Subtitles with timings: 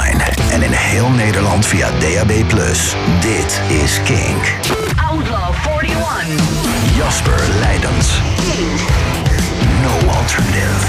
[0.00, 2.32] online en in heel Nederland via DAB+.
[3.20, 4.56] Dit is Kink.
[5.10, 6.96] Outlaw 41.
[6.96, 8.20] Jasper Leidens.
[9.82, 10.86] No alternative.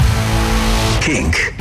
[1.00, 1.54] Kink.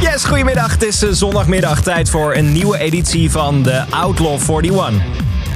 [0.00, 0.72] Yes, goedemiddag.
[0.72, 1.82] Het is eh, zondagmiddag.
[1.82, 4.92] Tijd voor een nieuwe editie van de Outlaw 41.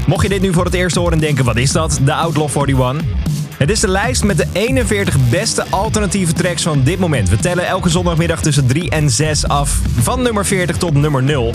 [0.07, 2.01] Mocht je dit nu voor het eerst horen en denken, wat is dat?
[2.05, 3.22] De Outlaw 41.
[3.63, 7.29] Het is de lijst met de 41 beste alternatieve tracks van dit moment.
[7.29, 9.81] We tellen elke zondagmiddag tussen 3 en 6 af.
[9.97, 11.55] Van nummer 40 tot nummer 0.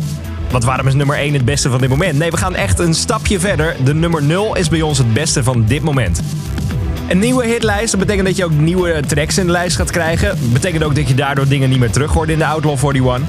[0.52, 2.17] Want waarom is nummer 1 het beste van dit moment?
[2.17, 3.76] Nee, we gaan echt een stapje verder.
[3.84, 6.22] De nummer 0 is bij ons het beste van dit moment.
[7.08, 10.28] Een nieuwe hitlijst, dat betekent dat je ook nieuwe tracks in de lijst gaat krijgen.
[10.28, 13.28] Dat betekent ook dat je daardoor dingen niet meer terug hoort in de Outlaw 41.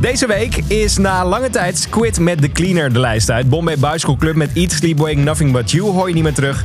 [0.00, 3.48] Deze week is na lange tijd Squid met The Cleaner de lijst uit.
[3.48, 6.64] Bombay Bicycle Club met Eat, Sleep, Wake, Nothing But You hoor je niet meer terug.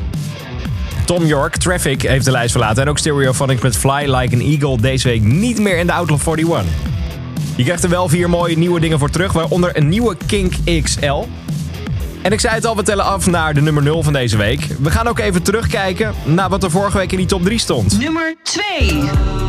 [1.05, 2.83] Tom York, Traffic, heeft de lijst verlaten.
[2.83, 6.19] En ook Stereophonics met Fly Like an Eagle deze week niet meer in de Outlaw
[6.25, 6.63] 41.
[7.55, 11.23] Je krijgt er wel vier mooie nieuwe dingen voor terug, waaronder een nieuwe Kink XL.
[12.21, 14.67] En ik zei het al, we tellen af naar de nummer 0 van deze week.
[14.79, 17.99] We gaan ook even terugkijken naar wat er vorige week in die top 3 stond.
[17.99, 19.42] Nummer 2.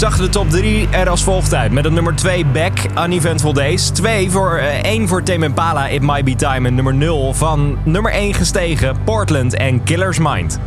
[0.00, 1.72] Zag de top 3 er als volgt uit.
[1.72, 2.72] Met op nummer 2 Back,
[3.04, 3.88] Uneventful Days.
[3.88, 6.68] 2 voor, eh, 1 voor Tame Impala, It Might Be Time.
[6.68, 10.58] En nummer 0 van nummer 1 gestegen, Portland en Killer's Mind.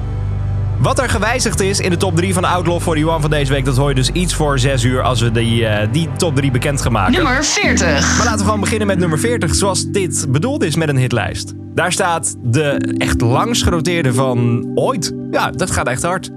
[0.78, 3.66] Wat er gewijzigd is in de top 3 van Outlaw 41 van deze week...
[3.66, 6.52] dat hoor je dus iets voor 6 uur als we die, eh, die top 3
[6.52, 7.14] bekend gaan maken.
[7.14, 8.18] Nummer 40.
[8.18, 11.54] Maar laten we gewoon beginnen met nummer 40, zoals dit bedoeld is met een hitlijst.
[11.76, 15.14] Daar staat de echt langst genoteerde van ooit.
[15.32, 16.30] Ja, dat gaat echt hard.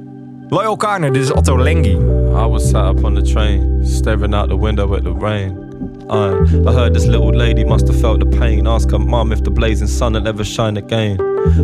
[0.49, 2.16] Loyal Carner, dit is Otto Lengi.
[2.36, 5.62] I was sat up on the train, staring out the window at the rain.
[6.10, 8.66] I heard this little lady must have felt the pain.
[8.66, 11.19] Ask her mum if the blazing sun will ever shine again.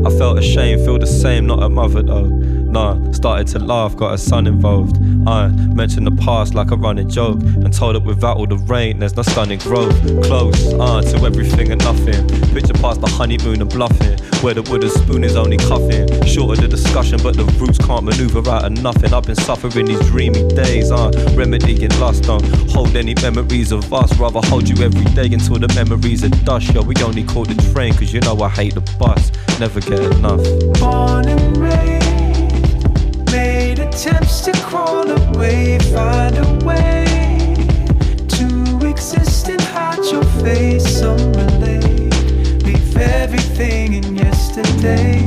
[0.06, 2.41] I felt ashamed, feel the same, not a mother though.
[2.72, 4.96] Nah, started to laugh, got her son involved.
[5.26, 8.98] I mentioned the past like a running joke, and told it without all the rain,
[8.98, 9.94] there's no stunning growth.
[10.24, 12.26] Close, uh, to everything and nothing.
[12.54, 16.08] Picture past the honeymoon and bluffing, where the wooden spoon is only cuffing.
[16.24, 19.12] Shorter the discussion, but the roots can't maneuver out of nothing.
[19.12, 22.22] I've been suffering these dreamy days, uh, remedying lust.
[22.22, 26.30] Don't hold any memories of us, rather hold you every day until the memories are
[26.46, 26.72] dust.
[26.72, 29.30] Yo, we only call the train, cause you know I hate the bus.
[29.60, 30.42] Never get enough.
[30.80, 32.01] Born and raised,
[33.32, 37.04] made attempts to crawl away, find a way
[38.28, 40.98] to exist and hide your face.
[41.00, 42.14] Some relate,
[42.64, 45.24] leave everything in yesterday.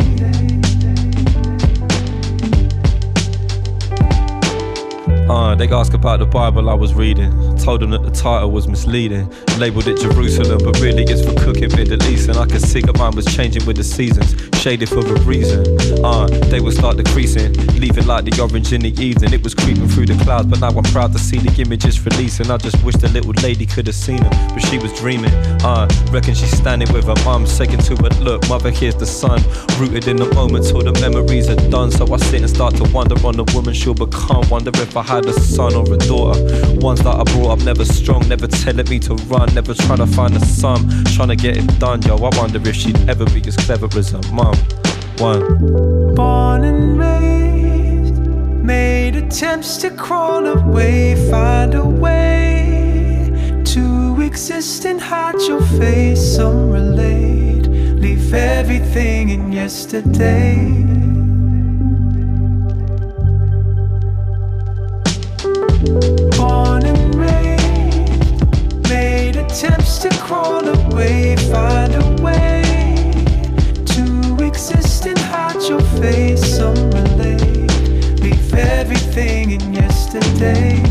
[5.28, 7.58] Uh, they asked about the Bible I was reading.
[7.58, 9.28] Told them that the title was misleading.
[9.58, 12.30] Labeled it Jerusalem, but really it's for cooking Middle East.
[12.30, 14.34] And I could see that mine was changing with the seasons,
[14.66, 15.62] shaded for a reason.
[16.04, 19.32] Uh, they would start decreasing, leaving like the orange in the evening.
[19.32, 22.50] It was creeping through the clouds, but now I'm proud to see the images releasing.
[22.50, 25.30] I just wish the little lady could have seen them, but she was dreaming.
[25.62, 29.38] Uh, reckon she's standing with her mum, saying to her, Look, mother, here's the sun.
[29.78, 31.92] Rooted in the moment till the memories are done.
[31.92, 34.50] So I sit and start to wonder on the woman she'll become.
[34.50, 36.42] Wonder if I had a son or a daughter.
[36.82, 40.08] Ones that I brought up never strong, never telling me to run, never trying to
[40.08, 42.02] find a sum, trying to get it done.
[42.02, 44.55] Yo, I wonder if she'd ever be as clever as her mum.
[45.20, 46.14] One.
[46.14, 48.18] Born and raised,
[48.64, 53.32] made attempts to crawl away, find a way
[53.64, 56.36] to exist and hide your face.
[56.36, 60.56] Some relate, leave everything in yesterday.
[66.38, 72.65] Born and raised, made attempts to crawl away, find a way
[74.56, 76.58] to exist and hide your face.
[76.58, 80.82] Some relate, leave everything in yesterday.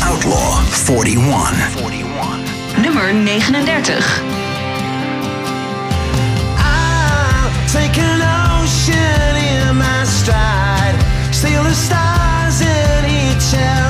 [0.00, 1.54] Outlaw 41.
[2.82, 4.37] Nummer 39.
[7.78, 8.20] Take an
[8.60, 10.96] ocean in my stride.
[11.32, 13.87] Steal the stars and hitch a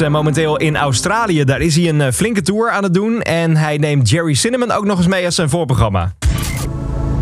[0.00, 1.44] eh, momenteel in Australië.
[1.44, 3.22] Daar is hij een eh, flinke tour aan het doen.
[3.22, 6.12] En hij neemt Jerry Cinnamon ook nog eens mee als zijn voorprogramma.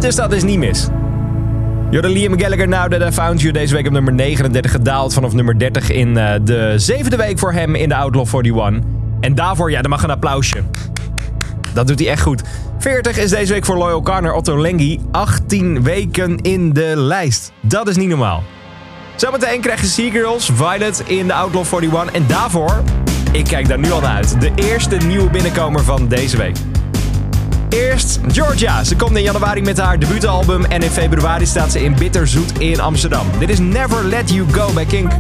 [0.01, 0.89] Dus dat is niet mis.
[1.91, 3.53] Jorden Liam Gallagher, Now That I Found You.
[3.53, 7.53] Deze week op nummer 39 gedaald vanaf nummer 30 in eh, de zevende week voor
[7.53, 8.91] hem in de Outlaw 41.
[9.21, 10.63] En daarvoor, ja, dan mag een applausje.
[11.73, 12.43] Dat doet hij echt goed.
[12.79, 15.01] 40 is deze week voor Loyal Carner Otto Lengi.
[15.11, 17.53] 18 weken in de lijst.
[17.61, 18.43] Dat is niet normaal.
[19.17, 22.13] Zometeen krijg je Seagirls, Violet in de Outlaw 41.
[22.13, 22.83] En daarvoor,
[23.33, 26.57] ik kijk daar nu al naar uit, de eerste nieuwe binnenkomer van deze week.
[27.69, 28.85] Eerst Georgia.
[28.85, 32.81] Ze komt in januari met haar debuutalbum en in februari staat ze in Bitterzoet in
[32.81, 33.27] Amsterdam.
[33.39, 35.13] Dit is Never Let You Go bij Kink.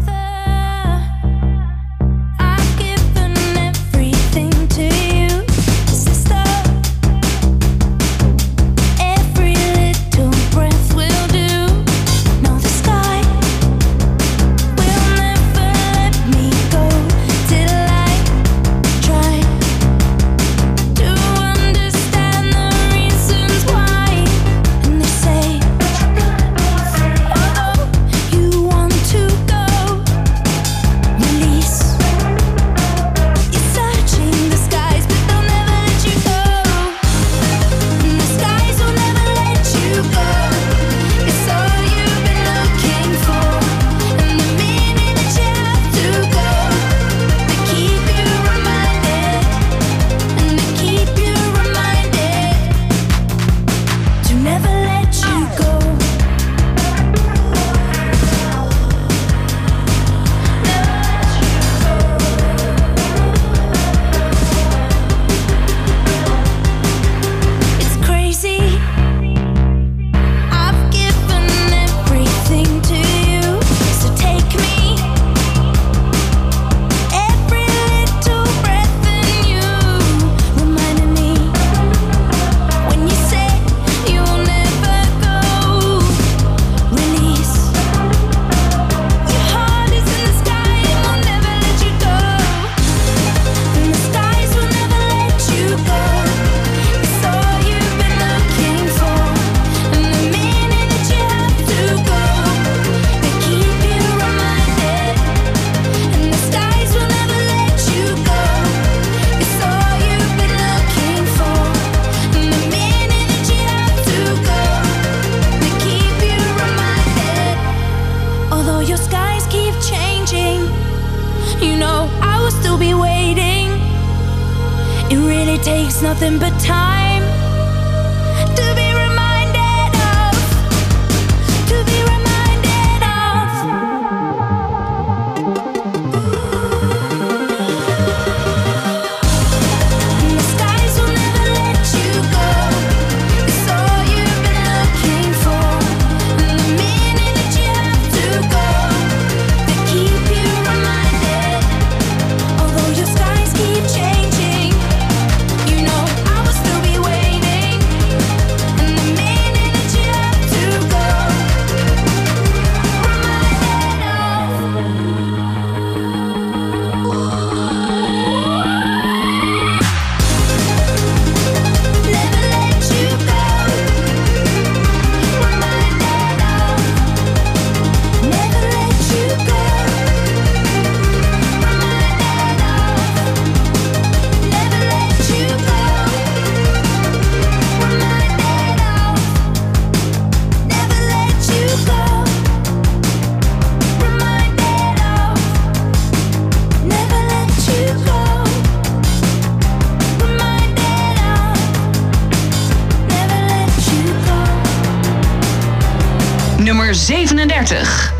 [207.66, 208.13] 37.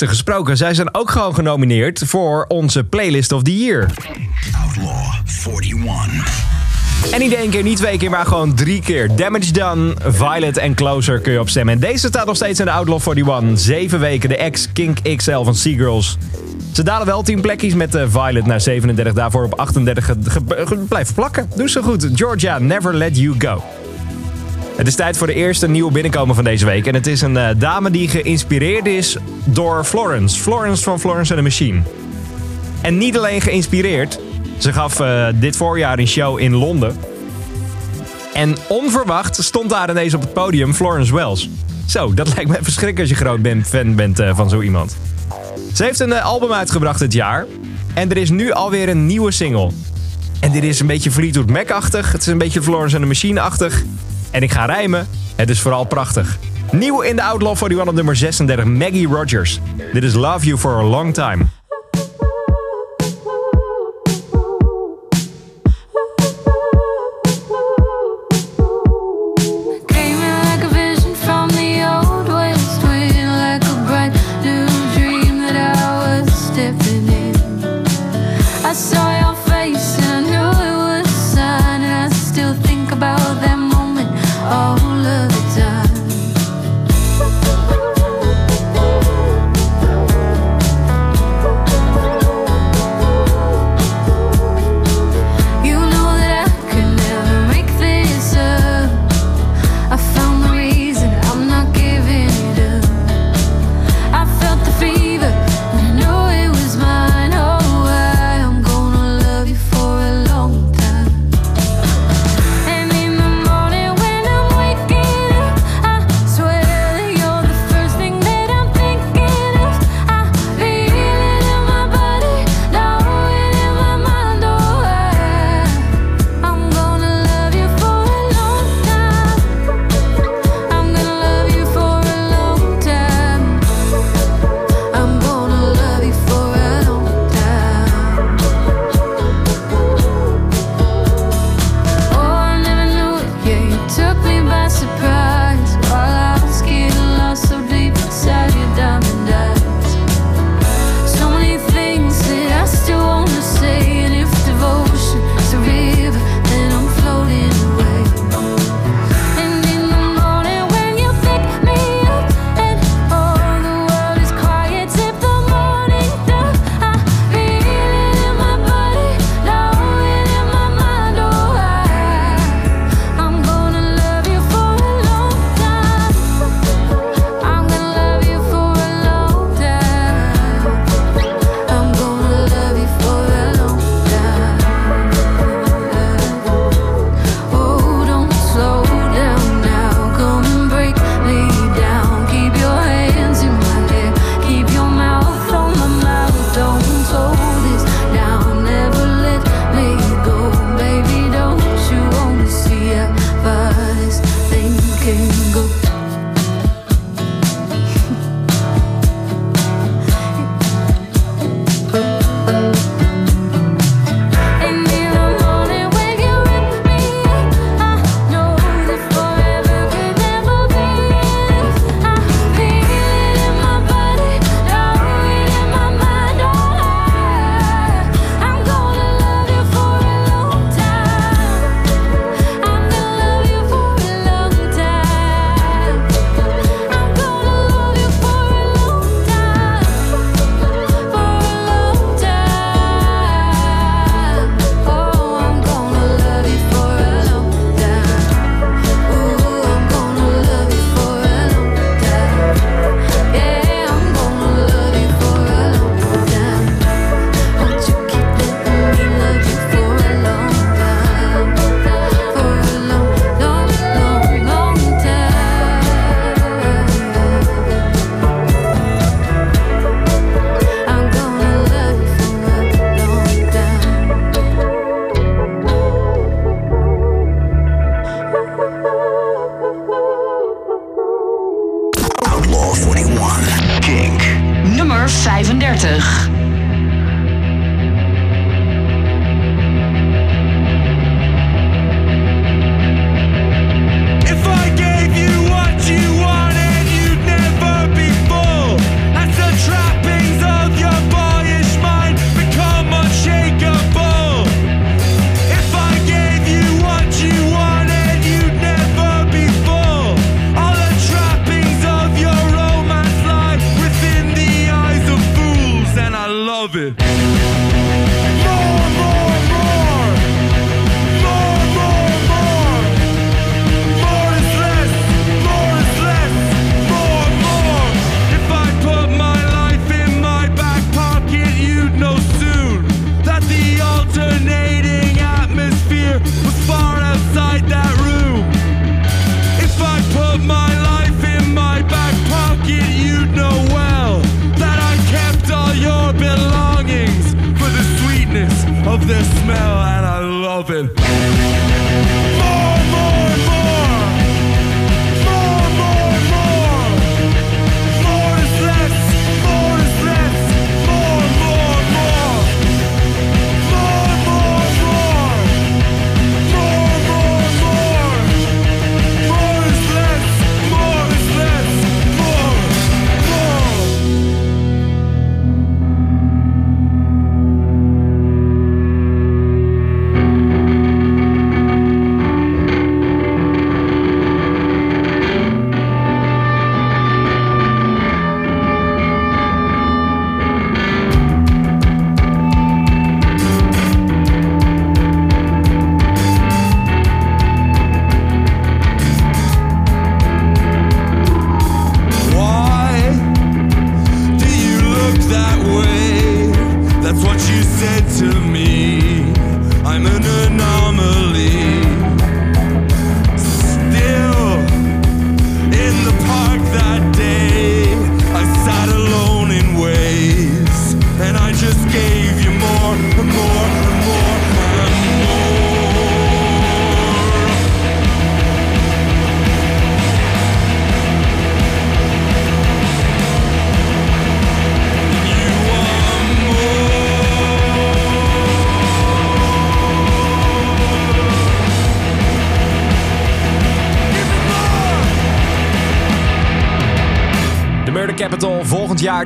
[0.00, 0.56] gesproken.
[0.56, 3.90] Zij zijn ook gewoon genomineerd voor onze Playlist of the Year.
[4.64, 5.14] Outlaw
[5.60, 6.52] 41.
[7.10, 9.16] En niet keer, niet twee keer, maar gewoon drie keer.
[9.16, 11.74] Damage Done, Violet en Closer kun je opstemmen.
[11.74, 13.60] En deze staat nog steeds in de Outlaw 41.
[13.60, 16.18] Zeven weken, de ex Kink XL van Seagirls.
[16.72, 20.10] Ze dalen wel 10 plekjes met de Violet naar 37, daarvoor op 38
[20.88, 21.48] blijven plakken.
[21.56, 22.08] Doe ze goed.
[22.14, 23.62] Georgia, Never Let You Go.
[24.76, 26.86] Het is tijd voor de eerste nieuwe binnenkomen van deze week.
[26.86, 30.40] En het is een eh, dame die geïnspireerd is door Florence.
[30.40, 31.82] Florence van Florence and the Machine.
[32.80, 34.18] En niet alleen geïnspireerd,
[34.58, 36.96] ze gaf eh, dit voorjaar een show in Londen.
[38.32, 41.48] En onverwacht stond daar ineens op het podium Florence Wells.
[41.86, 44.96] Zo, dat lijkt me even als je groot ben, fan bent eh, van zo iemand.
[45.74, 47.46] Ze heeft een eh, album uitgebracht dit jaar.
[47.94, 49.70] En er is nu alweer een nieuwe single.
[50.40, 52.12] En dit is een beetje Fleetwood Mac-achtig.
[52.12, 53.84] Het is een beetje Florence and the Machine-achtig.
[54.30, 55.06] En ik ga rijmen.
[55.36, 56.38] Het is vooral prachtig.
[56.78, 59.60] Nieuw in de Outlaw 41 op nummer 36, Maggie Rogers.
[59.92, 61.44] Dit is Love You For A Long Time.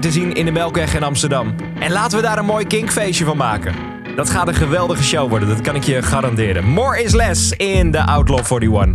[0.01, 1.55] te zien in de Melkweg in Amsterdam.
[1.81, 3.75] En laten we daar een mooi kinkfeestje van maken.
[4.17, 6.65] Dat gaat een geweldige show worden, dat kan ik je garanderen.
[6.65, 8.95] More is less in de Outlaw 41.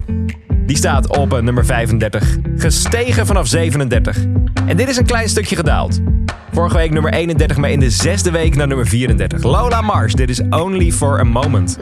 [0.66, 4.18] Die staat op eh, nummer 35, gestegen vanaf 37.
[4.66, 6.00] En dit is een klein stukje gedaald.
[6.52, 9.44] Vorige week nummer 31, maar in de zesde week naar nummer 34.
[9.44, 11.78] Lola Mars, dit is Only for a Moment.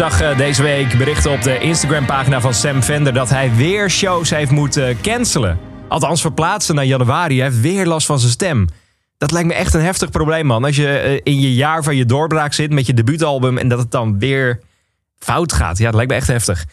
[0.00, 4.30] Zag eh, deze week berichten op de Instagram-pagina van Sam Vender dat hij weer shows
[4.30, 5.58] heeft moeten cancelen.
[5.88, 7.40] Althans, verplaatsen naar januari.
[7.40, 8.68] Hij heeft weer last van zijn stem.
[9.18, 10.64] Dat lijkt me echt een heftig probleem, man.
[10.64, 13.78] Als je eh, in je jaar van je doorbraak zit met je debuutalbum en dat
[13.78, 14.60] het dan weer
[15.18, 15.78] fout gaat.
[15.78, 16.64] Ja, dat lijkt me echt heftig.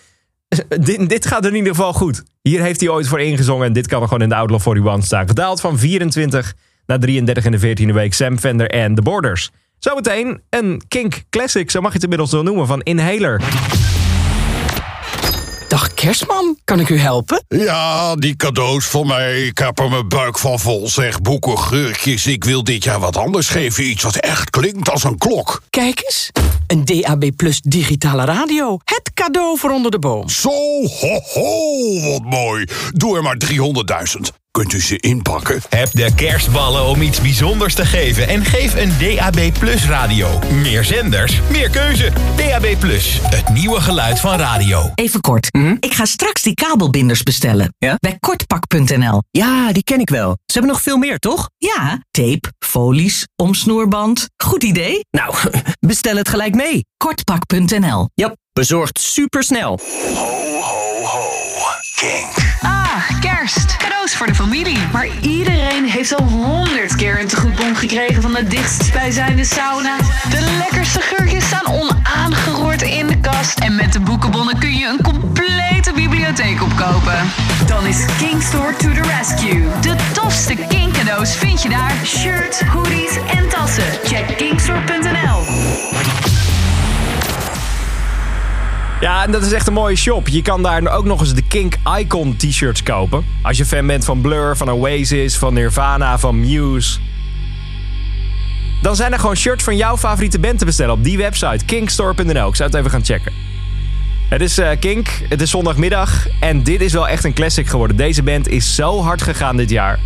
[0.79, 2.23] dit, dit gaat in ieder geval goed.
[2.41, 5.05] Hier heeft hij ooit voor ingezongen en dit kan er gewoon in de Outlaw 41
[5.05, 5.27] staan.
[5.27, 6.53] Gedaald van 24
[6.85, 8.13] naar 33 in de 14e week.
[8.13, 9.51] Sam Vender en The Borders.
[9.79, 13.41] Zometeen een Kink Classic, zo mag je het inmiddels wel noemen, van Inhaler.
[15.67, 17.43] Dag kerstman, kan ik u helpen?
[17.47, 19.45] Ja, die cadeaus voor mij.
[19.45, 20.89] Ik heb er mijn buik van vol.
[20.89, 22.27] Zeg, boeken, geurtjes.
[22.27, 23.89] Ik wil dit jaar wat anders geven.
[23.89, 25.61] Iets wat echt klinkt als een klok.
[25.69, 26.31] Kijk eens,
[26.67, 28.79] een DAB Plus digitale radio.
[28.83, 30.29] Het cadeau voor onder de boom.
[30.29, 30.49] Zo,
[30.99, 32.65] ho, ho, wat mooi.
[32.91, 34.46] Doe er maar 300.000.
[34.57, 35.61] Kunt u ze inpakken?
[35.69, 40.39] Heb de kerstballen om iets bijzonders te geven en geef een DAB Plus radio.
[40.51, 42.11] Meer zenders, meer keuze.
[42.35, 44.91] DAB Plus, het nieuwe geluid van radio.
[44.95, 45.47] Even kort.
[45.79, 47.73] Ik ga straks die kabelbinders bestellen.
[47.77, 49.21] Bij kortpak.nl.
[49.31, 50.29] Ja, die ken ik wel.
[50.29, 51.49] Ze hebben nog veel meer, toch?
[51.57, 54.27] Ja, tape, folies, omsnoerband.
[54.43, 54.99] Goed idee.
[55.09, 55.35] Nou,
[55.87, 56.85] bestel het gelijk mee.
[56.97, 58.09] Kortpak.nl.
[58.13, 59.79] Ja, bezorgd supersnel.
[60.13, 61.36] Ho, ho, ho.
[61.97, 62.57] Kink.
[62.61, 63.77] Ah, kerst.
[63.77, 64.77] Cadeaus voor de familie.
[64.91, 69.95] Maar iedereen heeft al honderd keer een tegoedbon gekregen van de dichtstbijzijnde sauna.
[70.29, 73.59] De lekkerste geurtjes staan onaangeroerd in de kast.
[73.59, 77.31] En met de boekenbonnen kun je een complete bibliotheek opkopen.
[77.67, 79.63] Dan is King Store to the rescue.
[79.81, 81.93] De tofste King cadeaus vind je daar.
[82.05, 83.17] Shirts, hoodies
[89.01, 90.27] Ja, en dat is echt een mooie shop.
[90.27, 93.25] Je kan daar ook nog eens de Kink Icon t-shirts kopen.
[93.41, 96.99] Als je fan bent van Blur, van Oasis, van Nirvana, van Muse.
[98.81, 102.47] Dan zijn er gewoon shirts van jouw favoriete band te bestellen op die website, kinkstore.nl.
[102.47, 103.33] Ik zou het even gaan checken.
[104.29, 107.97] Het is eh, Kink, het is zondagmiddag en dit is wel echt een classic geworden.
[107.97, 109.99] Deze band is zo hard gegaan dit jaar.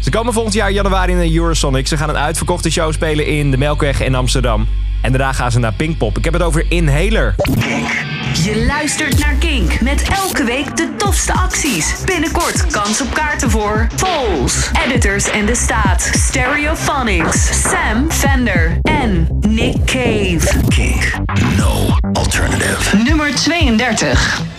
[0.00, 1.86] Ze komen volgend jaar januari de Eurosonic.
[1.86, 4.68] Ze gaan een uitverkochte show spelen in de Melkweg in Amsterdam.
[5.02, 6.18] En daarna gaan ze naar Pinkpop.
[6.18, 7.34] Ik heb het over Inhaler.
[8.32, 11.94] Je luistert naar Kink met elke week de tofste acties.
[12.04, 19.84] Binnenkort kans op kaarten voor Foles, Editors in de Staat, Stereophonics, Sam Fender en Nick
[19.84, 20.60] Cave.
[20.68, 21.12] Kink.
[21.56, 22.96] No alternative.
[22.96, 24.55] Nummer 32.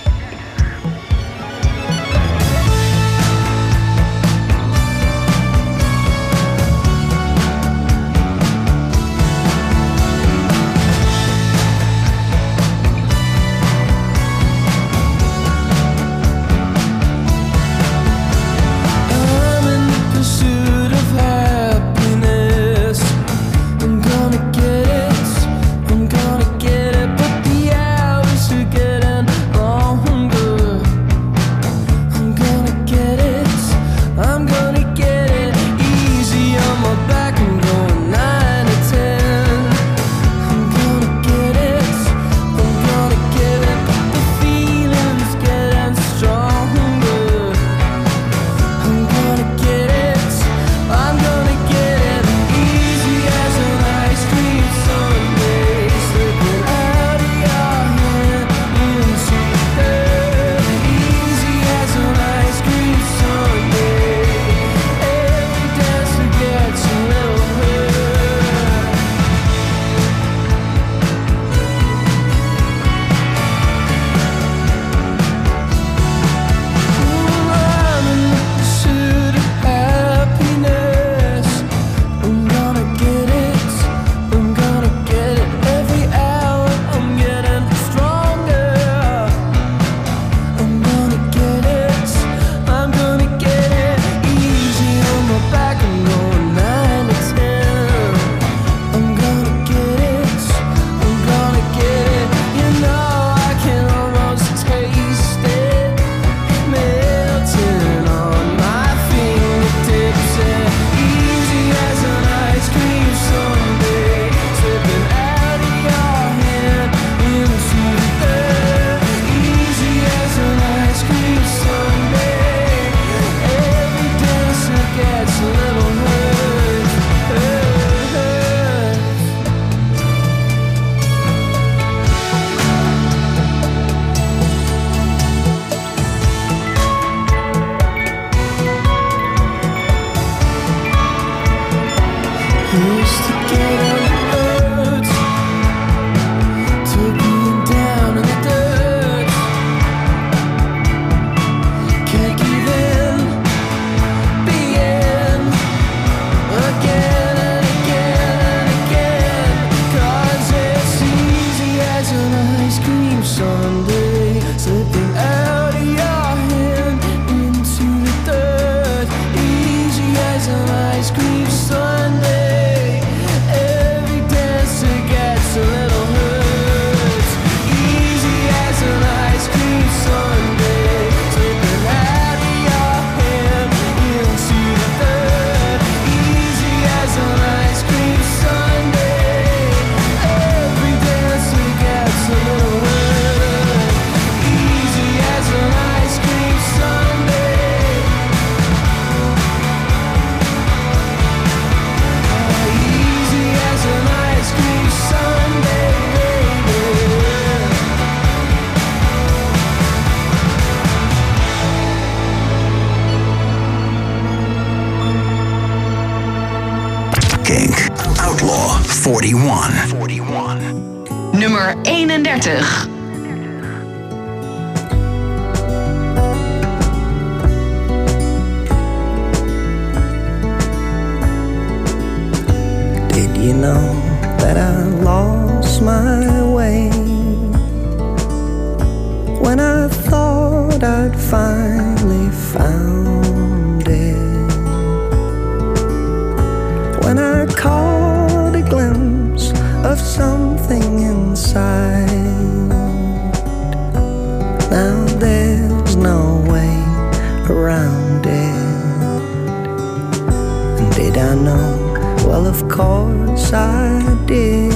[263.08, 264.72] Course I did.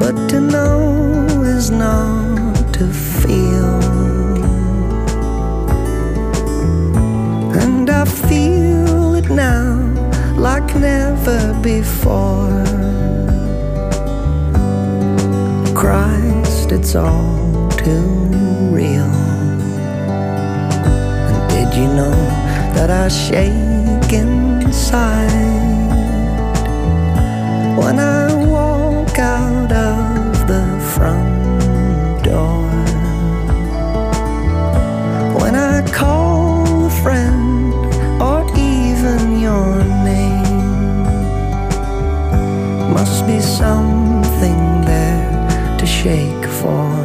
[0.00, 2.86] But to know is not to
[3.20, 3.80] feel.
[7.62, 9.68] And I feel it now
[10.36, 12.64] like never before.
[15.74, 18.08] Christ, it's all too
[18.78, 19.14] real.
[21.28, 22.18] And did you know
[22.74, 25.55] that I shake inside
[27.76, 30.64] when I walk out of the
[30.94, 32.64] front door?
[35.40, 37.74] When I call a friend
[38.20, 41.02] or even your name,
[42.94, 44.60] must be something
[44.90, 46.95] there to shake for.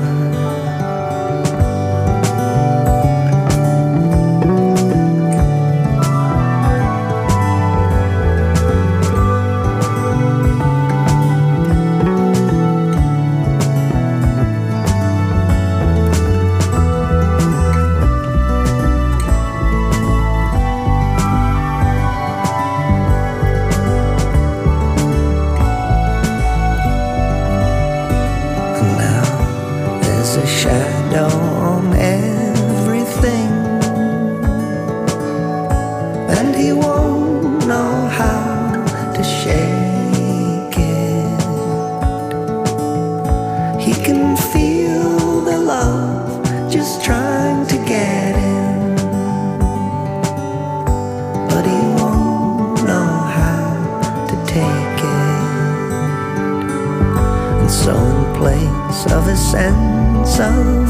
[60.41, 60.80] so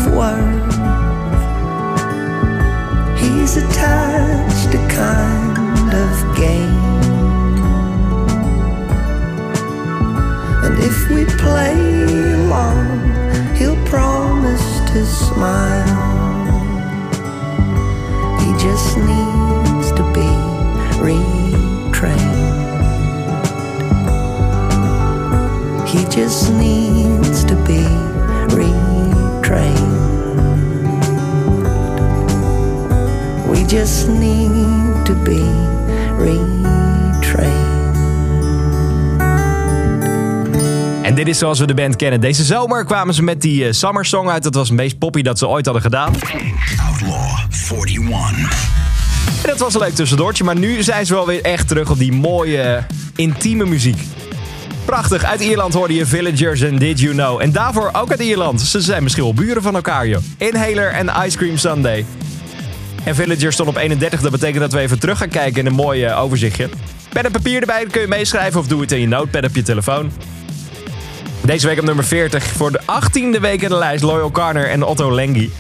[41.31, 42.21] is zoals we de band kennen.
[42.21, 44.43] Deze zomer kwamen ze met die eh, Summer Song uit.
[44.43, 46.13] Dat was het meest poppy dat ze ooit hadden gedaan.
[46.87, 47.39] Outlaw
[47.87, 48.69] 41.
[49.43, 50.43] En dat was een leuk tussendoortje.
[50.43, 52.83] Maar nu zijn ze wel weer echt terug op die mooie,
[53.15, 54.01] intieme muziek.
[54.85, 55.23] Prachtig.
[55.23, 57.41] Uit Ierland hoorde je Villagers en Did You Know.
[57.41, 58.61] En daarvoor ook uit Ierland.
[58.61, 60.21] Ze zijn misschien wel buren van elkaar, joh.
[60.37, 62.05] Inhaler en Ice Cream Sunday.
[63.03, 64.21] En Villagers stond op 31.
[64.21, 66.69] Dat betekent dat we even terug gaan kijken in een mooi overzichtje.
[67.09, 69.55] Pen en papier erbij, dan kun je meeschrijven of doe het in je notepad op
[69.55, 70.11] je telefoon.
[71.45, 72.43] Deze week op nummer 40.
[72.43, 75.51] Voor de 18e week in de lijst Loyal Carner en Otto Lengi.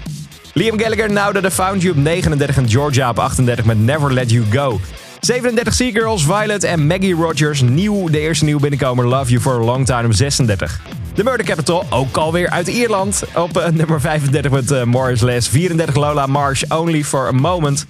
[0.53, 4.31] Liam Gallagher, That I Found You op 39 en Georgia op 38 met Never Let
[4.31, 4.79] You Go.
[5.19, 7.61] 37 Seagirls, Violet en Maggie Rogers.
[7.61, 10.81] Nieuw, de eerste nieuw binnenkomer Love You For A Long Time op 36.
[11.13, 13.23] De Murder Capital, ook alweer uit Ierland.
[13.35, 15.47] Op eh, nummer 35 met eh, Morris Les.
[15.47, 17.85] 34 Lola Marsh, Only For A Moment.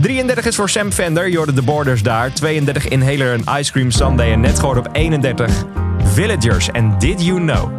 [0.00, 2.32] 33 is voor Sam Fender, hoorde de Borders daar.
[2.32, 4.32] 32 Inhaler en Ice Cream Sunday.
[4.32, 5.64] En net gehoord op 31
[6.12, 7.70] Villagers en Did You Know.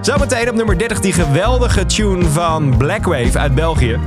[0.00, 3.98] Zometeen op nummer 30 die geweldige tune van Blackwave uit België.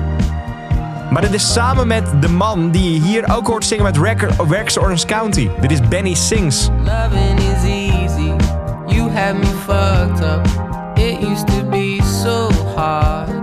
[1.12, 3.98] Maar dit is samen met de man die je hier ook hoort zingen met
[4.50, 5.50] Rex Orange County.
[5.62, 6.70] Dit is Benny Sings.
[6.84, 8.34] Loving is easy.
[8.88, 10.48] You had me fucked up.
[10.96, 13.35] It used to be so hard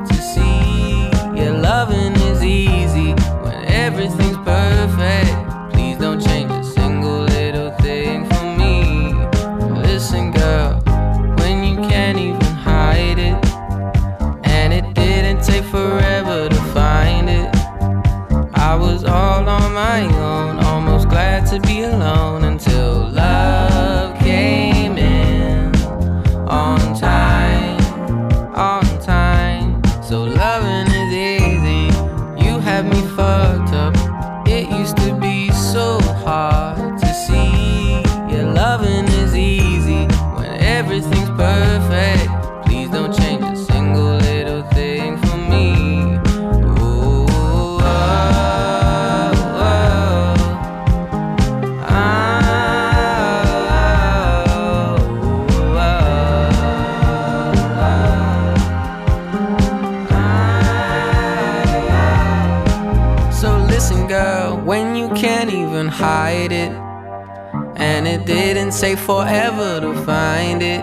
[68.25, 70.81] didn't say forever to find it.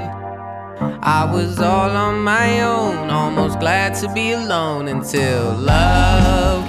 [1.01, 6.68] I was all on my own, almost glad to be alone until love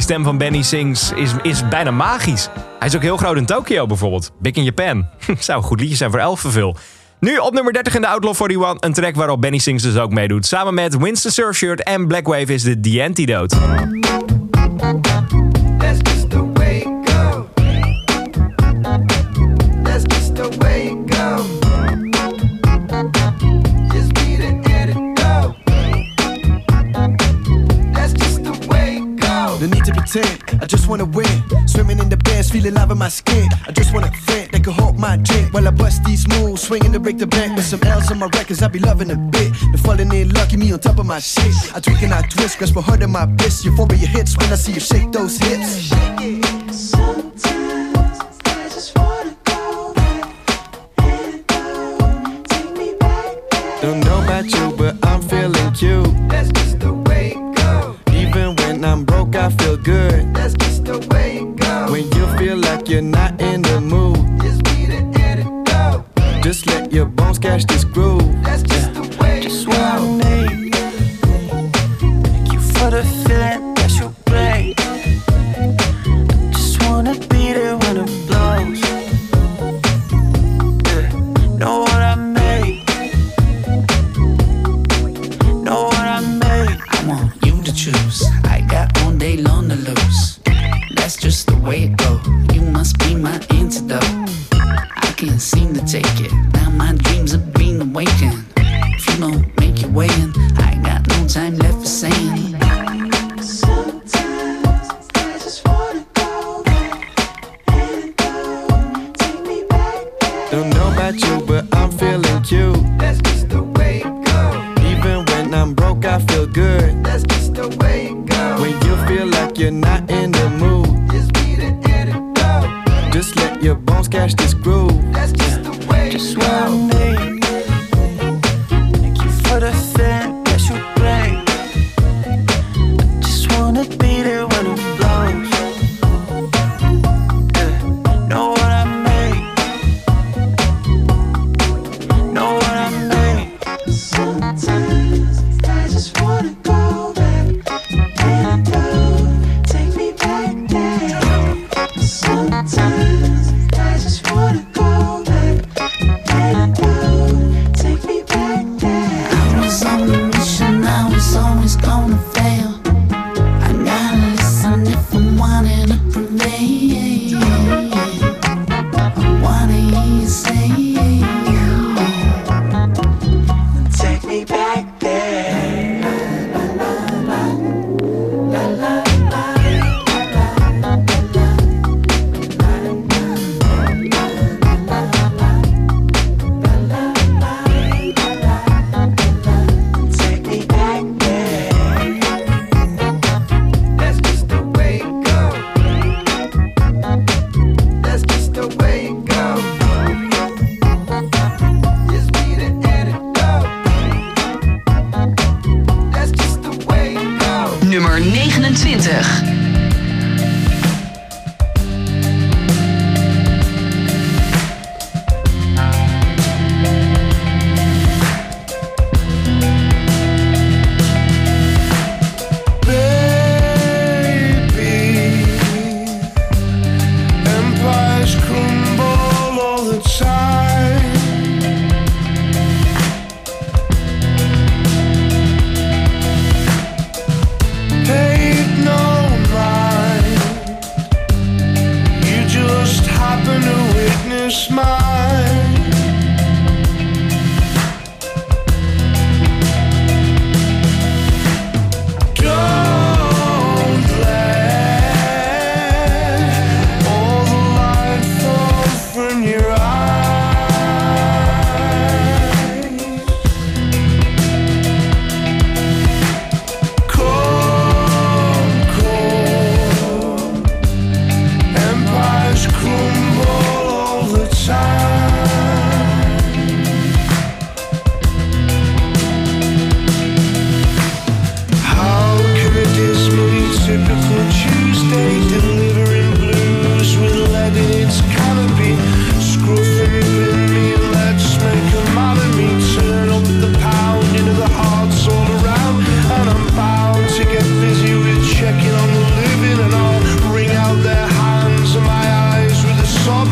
[0.00, 2.48] Die stem van Benny Sings is, is bijna magisch.
[2.78, 4.30] Hij is ook heel groot in Tokio bijvoorbeeld.
[4.38, 5.06] Big in Japan.
[5.38, 6.74] Zou een goed liedje zijn voor Elfenville.
[7.18, 8.76] Nu op nummer 30 in de Outlaw 41.
[8.80, 10.46] Een track waarop Benny Sings dus ook meedoet.
[10.46, 13.56] Samen met Winston Surfshirt en Blackwave is de The Antidote.
[30.70, 31.26] Just wanna win.
[31.66, 33.48] Swimming in the bands, feeling love in my skin.
[33.66, 36.92] I just wanna friend they can hold my drink while I bust these moves, swinging
[36.92, 38.62] to break the bank with some L's on my records.
[38.62, 39.52] I be loving a bit.
[39.72, 41.52] The falling in lucky me on top of my shit.
[41.74, 43.64] I tweak and I twist, grasp a heart in my bliss.
[43.64, 45.90] Euphoria hits when I see you shake those hips.
[53.82, 56.28] Don't know about you, but I'm feeling cute.
[56.28, 56.99] That's just the
[59.82, 60.34] good.
[60.34, 61.92] That's just the way it go.
[61.92, 66.42] When you feel like you're not in the mood, Just be the antidote.
[66.42, 68.22] just let your bones catch this groove.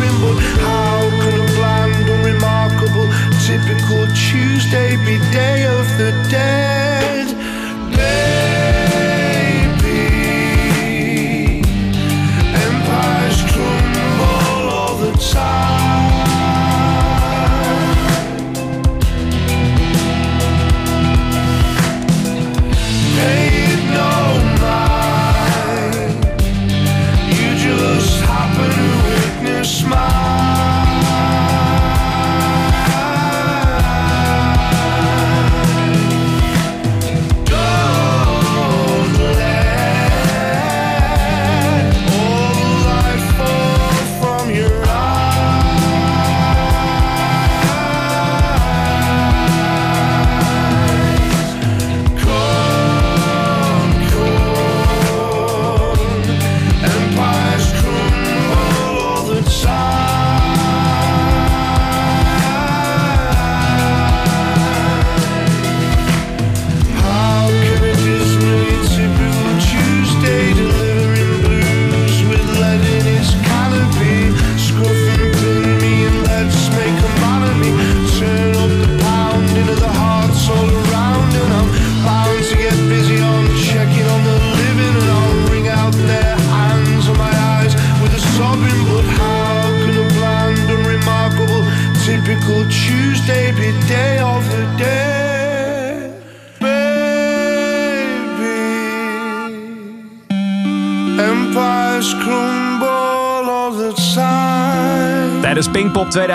[0.08, 0.77] But how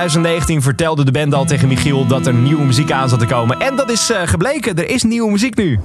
[0.08, 3.60] 2019 vertelde de band al tegen Michiel dat er nieuwe muziek aan zat te komen.
[3.60, 5.80] En dat is eh, gebleken, er is nieuwe muziek nu.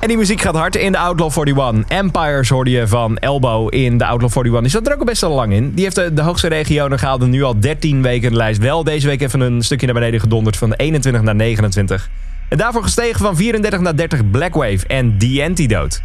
[0.00, 1.98] En die muziek gaat hard in de Outlaw 41.
[1.98, 4.60] Empires hoorde je van Elbow in de Outlaw 41.
[4.60, 5.72] Die zat er ook al best wel lang in.
[5.74, 8.60] Die heeft de, de hoogste regionen gehaald en nu al 13 weken in de lijst.
[8.60, 12.10] Wel deze week even een stukje naar beneden gedonderd van 21 naar 29.
[12.48, 16.00] En daarvoor gestegen van 34 naar 30 Blackwave en The Antidote.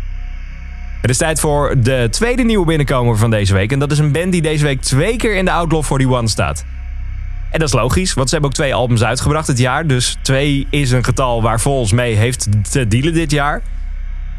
[1.01, 3.71] Het is tijd voor de tweede nieuwe binnenkomer van deze week.
[3.71, 6.65] En dat is een band die deze week twee keer in de Outlaw 41 staat.
[7.51, 9.87] En dat is logisch, want ze hebben ook twee albums uitgebracht dit jaar.
[9.87, 13.61] Dus twee is een getal waar Vols mee heeft te dealen dit jaar.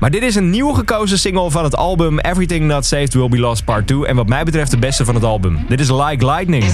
[0.00, 3.38] Maar dit is een nieuw gekozen single van het album Everything Not Saved Will Be
[3.38, 4.06] Lost Part 2.
[4.06, 5.64] En wat mij betreft de beste van het album.
[5.68, 6.64] Dit is Like Lightning.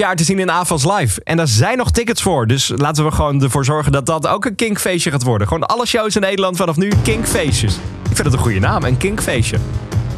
[0.00, 1.20] Jaar te zien in Avals Live.
[1.24, 2.46] En daar zijn nog tickets voor.
[2.46, 5.48] Dus laten we gewoon ervoor zorgen dat dat ook een kinkfeestje gaat worden.
[5.48, 7.74] Gewoon alle shows in Nederland vanaf nu kinkfeestjes.
[7.74, 9.56] Ik vind het een goede naam, een kinkfeestje.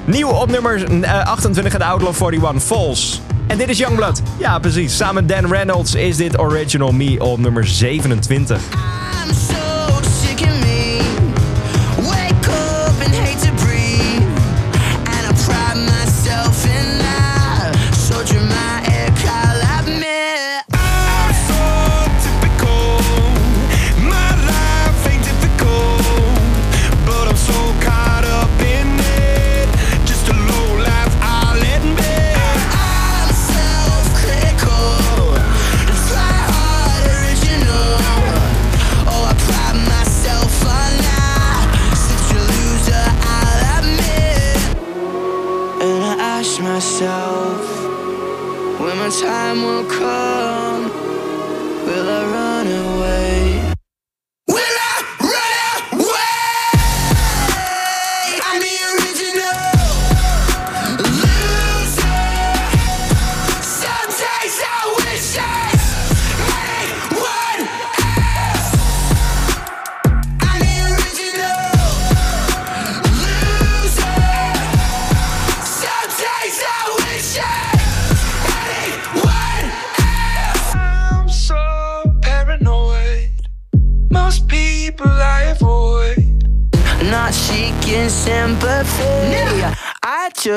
[0.04, 3.20] Nieuw op nummer eh, 28 in de Outlaw 41, Falls.
[3.46, 4.22] En dit is Youngblood.
[4.38, 4.96] Ja, precies.
[4.96, 8.60] Samen Dan Reynolds is dit Original Me op nummer 27.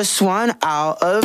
[0.05, 1.24] Just want out of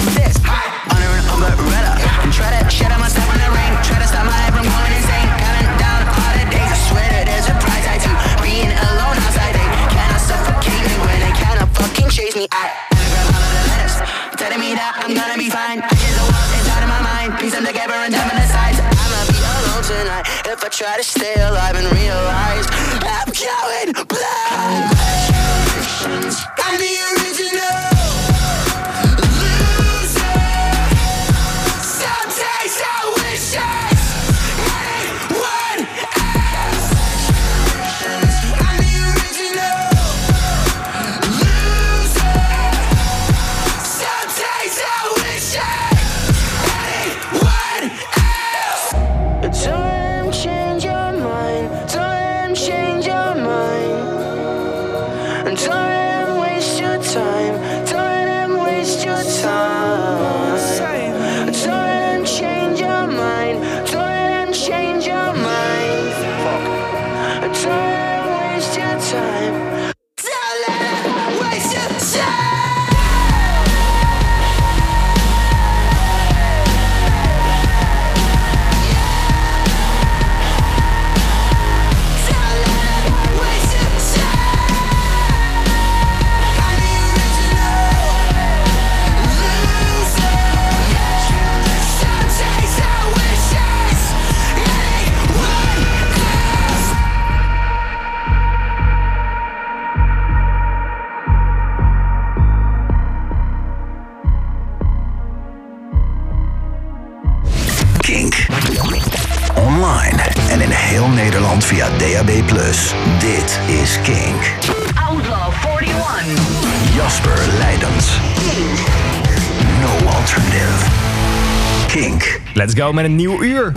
[122.81, 123.73] go met een nieuw uur.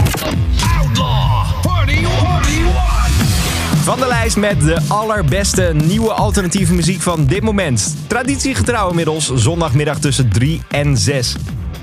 [3.84, 7.96] Van de lijst met de allerbeste nieuwe alternatieve muziek van dit moment.
[8.08, 11.36] Traditiegetrouw inmiddels, zondagmiddag tussen 3 en 6.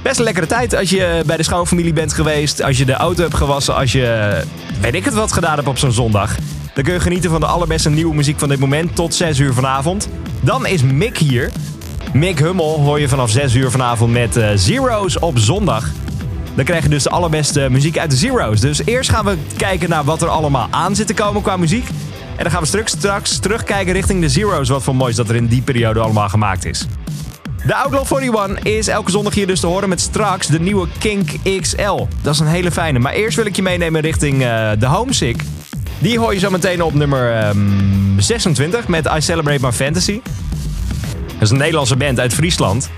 [0.02, 3.22] Best een lekkere tijd als je bij de schoonfamilie bent geweest, als je de auto
[3.22, 4.40] hebt gewassen, als je
[4.80, 6.36] weet ik het wat gedaan hebt op zo'n zondag.
[6.74, 9.52] Dan kun je genieten van de allerbeste nieuwe muziek van dit moment tot 6 uur
[9.52, 10.08] vanavond.
[10.40, 11.50] Dan is Mick hier.
[12.12, 15.90] Mick Hummel hoor je vanaf 6 uur vanavond met eh, Zero's op zondag.
[16.54, 18.60] Dan krijg je dus de allerbeste muziek uit de Zero's.
[18.60, 21.88] Dus eerst gaan we kijken naar wat er allemaal aan zit te komen qua muziek.
[22.36, 24.68] En dan gaan we straks, straks terugkijken richting de Zero's.
[24.68, 26.86] Wat voor moois dat er in die periode allemaal gemaakt is.
[27.66, 31.30] De Outlaw 41 is elke zondag hier dus te horen met straks de nieuwe Kink
[31.60, 32.06] XL.
[32.22, 32.98] Dat is een hele fijne.
[32.98, 35.42] Maar eerst wil ik je meenemen richting eh, de Homesick.
[35.98, 37.58] Die hoor je zo meteen op nummer ehm,
[38.18, 40.20] 26 met I Celebrate My Fantasy.
[41.32, 42.90] Dat is een Nederlandse band uit Friesland.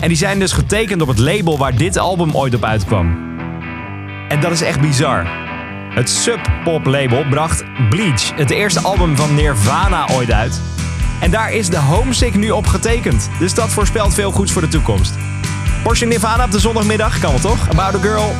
[0.00, 3.28] En die zijn dus getekend op het label waar dit album ooit op uitkwam.
[4.28, 5.26] En dat is echt bizar.
[5.94, 10.60] Het Sub Pop label bracht Bleach, het eerste album van Nirvana, ooit uit.
[11.20, 13.30] En daar is de Homesick nu op getekend.
[13.38, 15.14] Dus dat voorspelt veel goeds voor de toekomst.
[15.82, 17.68] Porsche Nirvana op de zondagmiddag, kan wel toch?
[17.68, 18.34] About a Girl.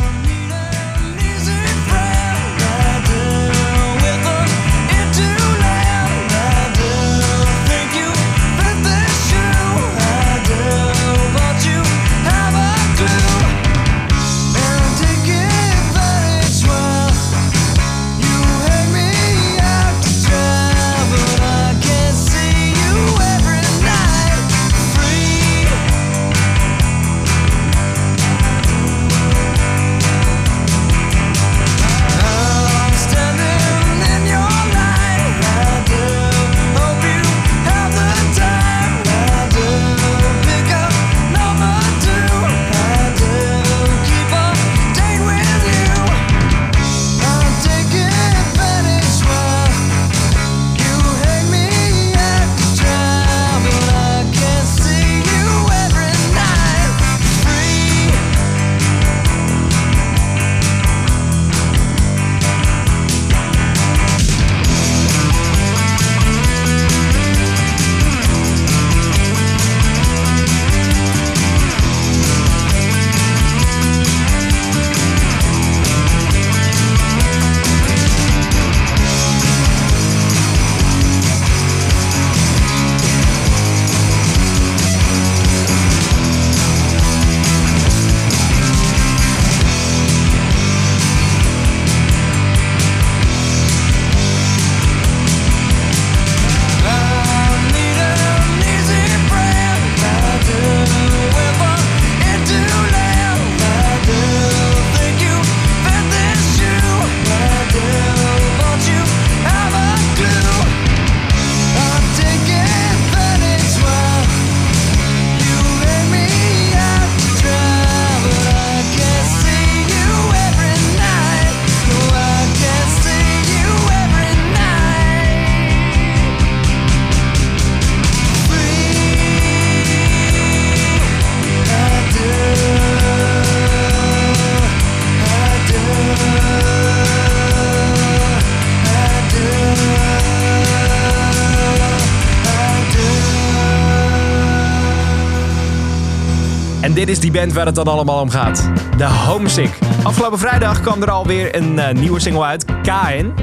[147.30, 148.70] Die band waar het dan allemaal om gaat.
[148.96, 149.78] De Homesick.
[150.02, 153.34] Afgelopen vrijdag kwam er alweer een eh, nieuwe single uit, KN.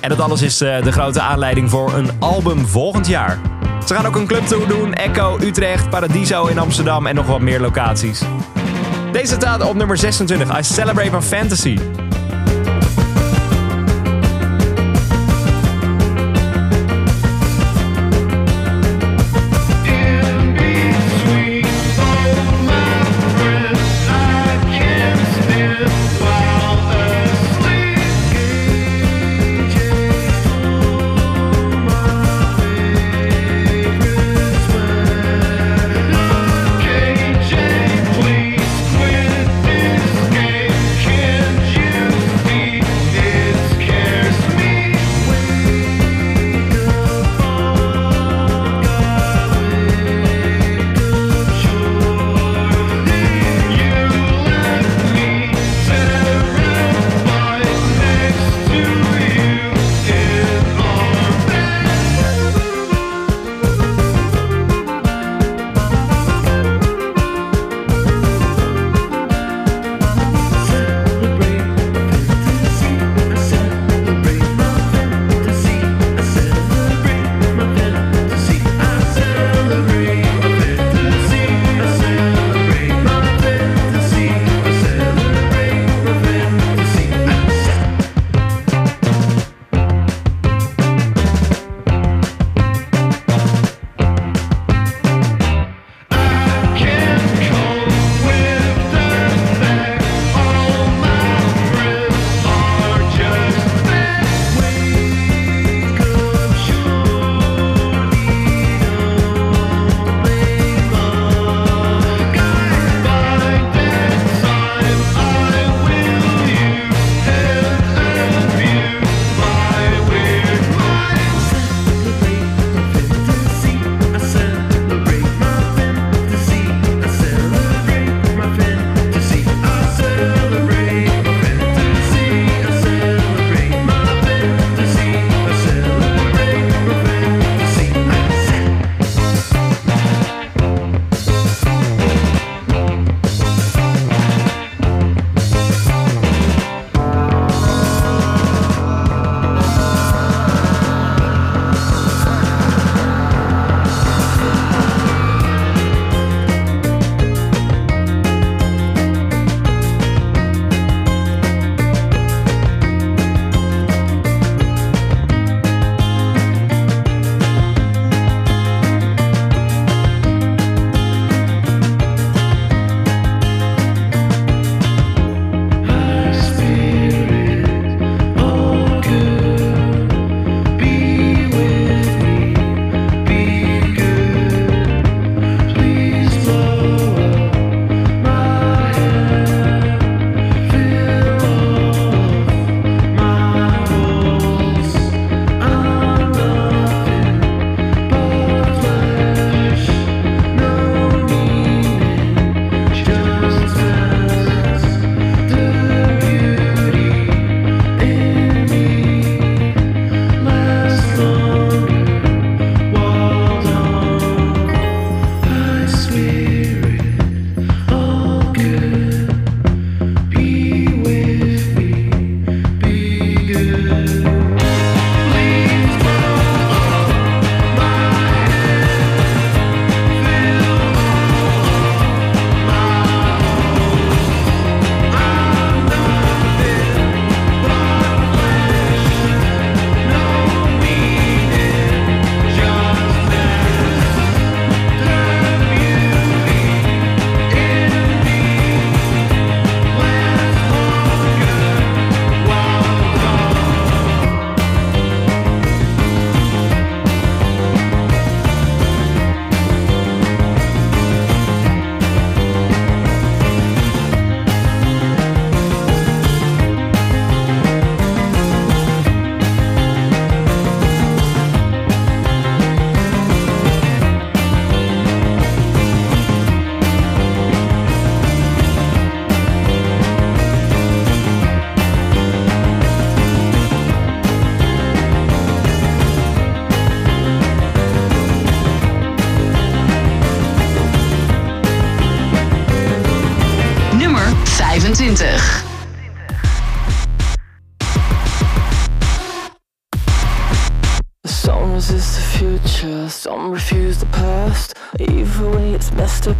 [0.00, 3.38] En dat alles is eh, de grote aanleiding voor een album volgend jaar.
[3.86, 7.60] Ze gaan ook een clubtour doen, Echo, Utrecht, Paradiso in Amsterdam en nog wat meer
[7.60, 8.22] locaties.
[9.12, 11.78] Deze staat op nummer 26, I Celebrate My Fantasy.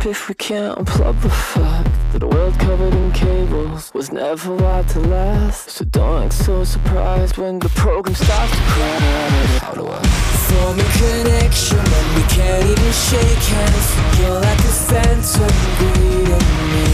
[0.06, 4.88] If we can't unplug the fact that a world covered in cables was never wired
[4.88, 5.70] to last.
[5.70, 9.58] So don't act so surprised when the program starts to crash.
[9.60, 10.02] How do I
[10.48, 13.88] form a connection when we can't even shake hands?
[14.18, 16.86] You're like a phantom greeting me.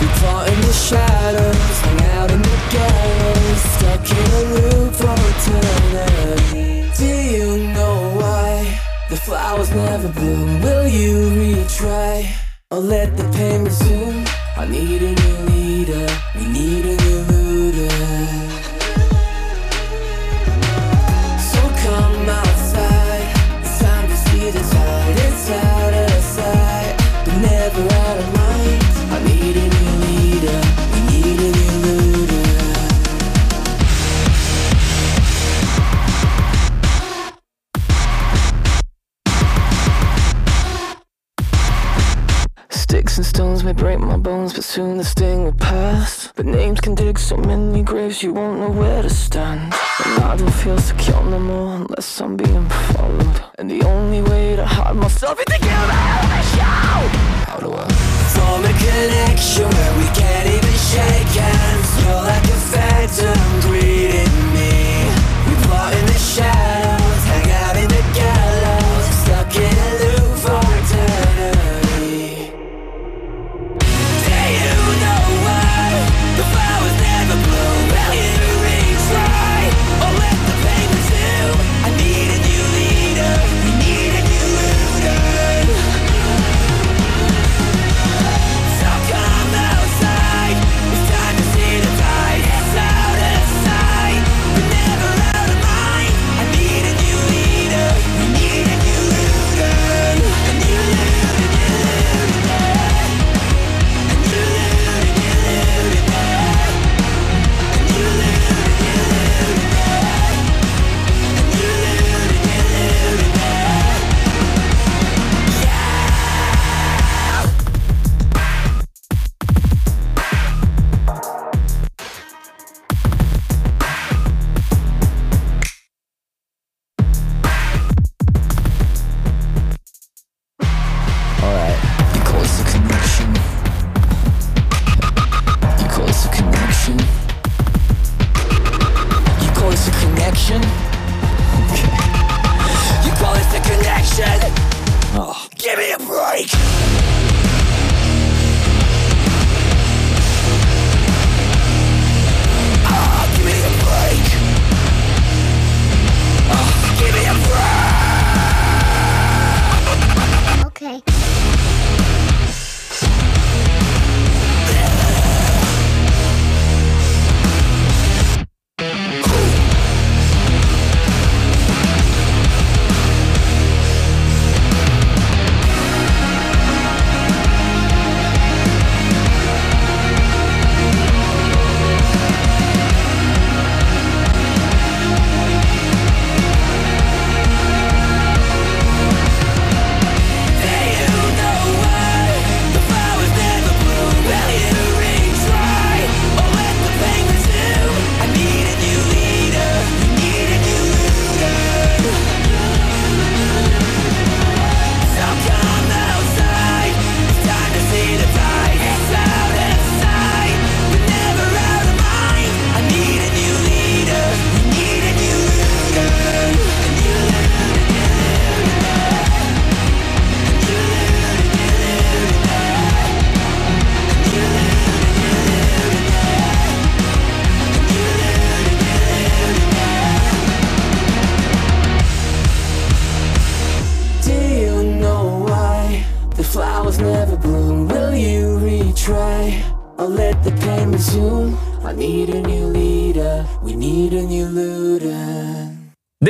[0.00, 5.16] We part in the shadows, hang out in the gallows, stuck in a loop for
[5.30, 6.90] eternity.
[6.98, 8.80] Do you know why
[9.10, 10.71] the flowers never bloom?
[10.92, 12.41] You retry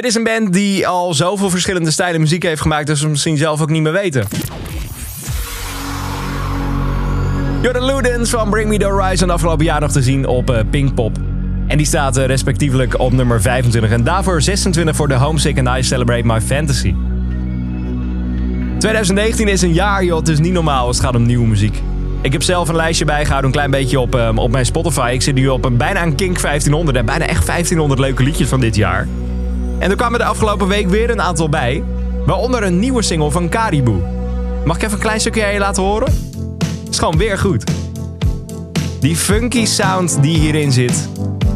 [0.03, 2.87] Dit is een band die al zoveel verschillende stijlen muziek heeft gemaakt...
[2.87, 4.25] dat ze misschien zelf ook niet meer weten.
[7.61, 11.17] Jordan Ludens van Bring Me The Horizon afgelopen jaar nog te zien op eh, Pinkpop.
[11.67, 15.79] En die staat eh, respectievelijk op nummer 25 en daarvoor 26 voor The Homesick and
[15.79, 16.95] I Celebrate My Fantasy.
[18.79, 21.83] 2019 is een jaar, joh, het is niet normaal als het gaat om nieuwe muziek.
[22.23, 25.11] Ik heb zelf een lijstje bijgehouden, een klein beetje op, ehm, op mijn Spotify.
[25.13, 28.49] Ik zit nu op een, bijna een Kink 1500 en bijna echt 1500 leuke liedjes
[28.49, 29.09] van dit jaar.
[29.83, 31.85] En er kwamen de afgelopen week weer een aantal bij.
[32.27, 34.03] Waaronder een nieuwe single van Caribou.
[34.65, 36.13] Mag ik even een klein stukje aan je laten horen?
[36.91, 37.65] Is gewoon weer goed.
[39.01, 41.09] Die funky sound die hierin zit.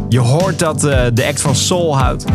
[0.09, 2.25] Je hoort dat eh, de act van Soul houdt.
[2.25, 2.33] Het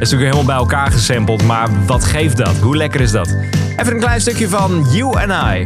[0.00, 2.56] is natuurlijk helemaal bij elkaar gesampled, maar wat geeft dat?
[2.56, 3.36] Hoe lekker is dat?
[3.76, 5.64] Even een klein stukje van You and I.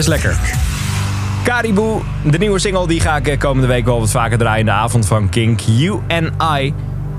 [0.00, 0.38] is lekker.
[1.44, 4.66] Caribou, de nieuwe single, die ga ik eh, komende week wel wat vaker draaien in
[4.66, 5.60] de avond van Kink.
[5.60, 6.74] You and I.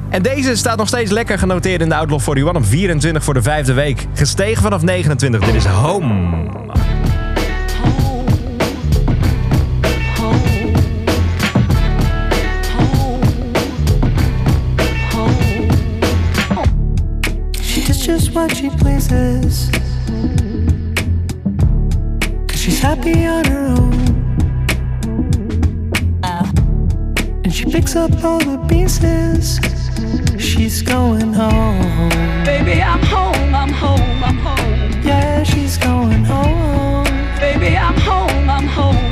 [0.10, 3.42] En deze staat nog steeds lekker genoteerd in de Outlaw 41 op 24 voor de
[3.42, 4.08] vijfde week.
[4.14, 5.42] Gestegen vanaf 29.
[5.42, 6.50] Dit is Home.
[18.06, 19.91] Just what she pleases.
[22.62, 23.94] She's happy on her own.
[26.24, 26.46] Uh.
[27.44, 29.60] And she picks up all the pieces.
[30.38, 32.10] She's going home.
[32.46, 35.02] Baby, I'm home, I'm home, I'm home.
[35.04, 37.06] Yeah, she's going home.
[37.40, 39.11] Baby, I'm home, I'm home,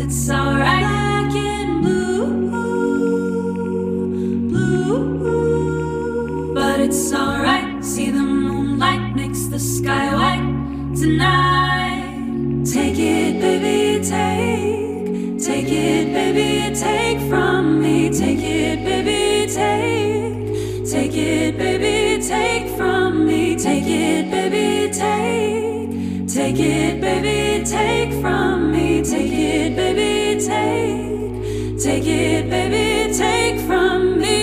[0.00, 0.80] it's alright.
[0.80, 2.48] Black and blue
[4.48, 7.84] blue, but it's alright.
[7.84, 12.64] See the moonlight makes the sky white tonight.
[12.64, 18.08] Take it, baby, take, take it, baby, take from me.
[18.10, 23.56] Take it, baby, take, take it, baby, take from me.
[23.56, 24.29] Take it,
[26.40, 29.02] take, it, baby, take from me.
[29.04, 34.39] Take it, baby, take, take it, baby, take from me.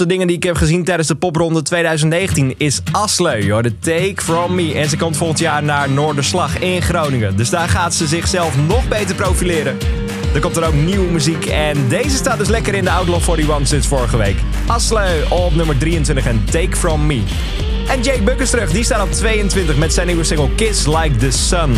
[0.00, 3.42] Tofste dingen die ik heb gezien tijdens de popronde 2019 is Asleu.
[3.42, 4.74] Joh, de Take From Me.
[4.74, 7.36] En ze komt volgend jaar naar Noorderslag in Groningen.
[7.36, 9.76] Dus daar gaat ze zichzelf nog beter profileren.
[10.34, 13.66] Er komt er ook nieuwe muziek en deze staat dus lekker in de Outlaw 41
[13.66, 14.36] sinds vorige week.
[14.66, 17.22] Asleu op nummer 23 en Take From Me.
[17.88, 21.30] En Jake Buck terug, die staat op 22 met zijn nieuwe single Kiss Like The
[21.30, 21.72] Sun.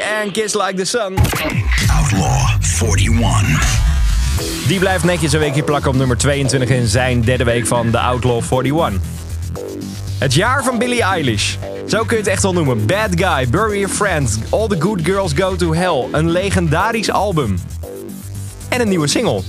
[0.00, 1.16] En Kiss Like The Sun.
[2.00, 2.48] Outlaw
[2.96, 3.86] 41.
[4.66, 7.98] Die blijft netjes een weekje plakken op nummer 22 in zijn derde week van de
[7.98, 9.00] Outlaw 41.
[10.18, 11.56] Het jaar van Billie Eilish.
[11.86, 12.86] Zo kun je het echt wel noemen.
[12.86, 16.04] Bad Guy, Bury Your Friends, All the Good Girls Go to Hell.
[16.12, 17.58] Een legendarisch album.
[18.68, 19.42] En een nieuwe single.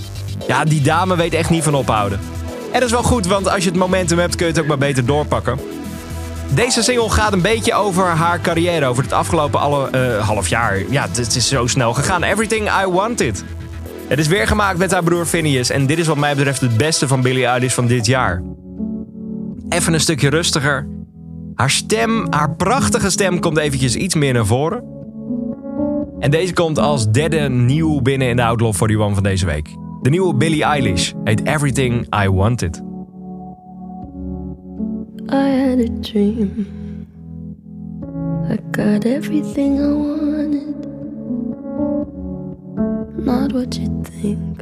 [0.47, 2.19] Ja, die dame weet echt niet van ophouden.
[2.71, 4.67] En dat is wel goed, want als je het momentum hebt kun je het ook
[4.67, 5.59] maar beter doorpakken.
[6.55, 10.84] Deze single gaat een beetje over haar carrière, over het afgelopen alle, eh, half jaar.
[10.89, 12.23] Ja, het is zo snel gegaan.
[12.23, 13.43] Everything I Wanted.
[14.07, 16.77] Het is weer gemaakt met haar broer Phineas en dit is wat mij betreft het
[16.77, 18.43] beste van Billie Eilish van dit jaar.
[19.69, 20.88] Even een stukje rustiger.
[21.55, 24.84] Haar stem, haar prachtige stem komt eventjes iets meer naar voren.
[26.19, 29.69] En deze komt als derde nieuw binnen in de Outlaw 41 van deze week.
[30.01, 32.89] De nieuwe Billie Eilish heet Everything I Wanted.
[35.31, 37.06] I had a dream.
[38.49, 40.76] I got everything I wanted.
[43.23, 44.61] Not what you think.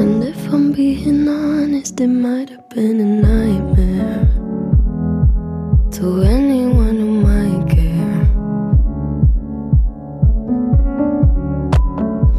[0.00, 4.26] And if I'm being honest, it might have been a nightmare
[5.92, 8.26] to anyone who might care.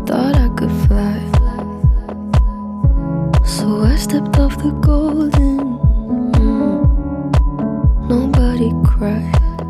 [0.06, 1.20] Thought I could fly,
[3.46, 5.51] so I stepped off the golden.
[8.62, 9.64] Nobody cried.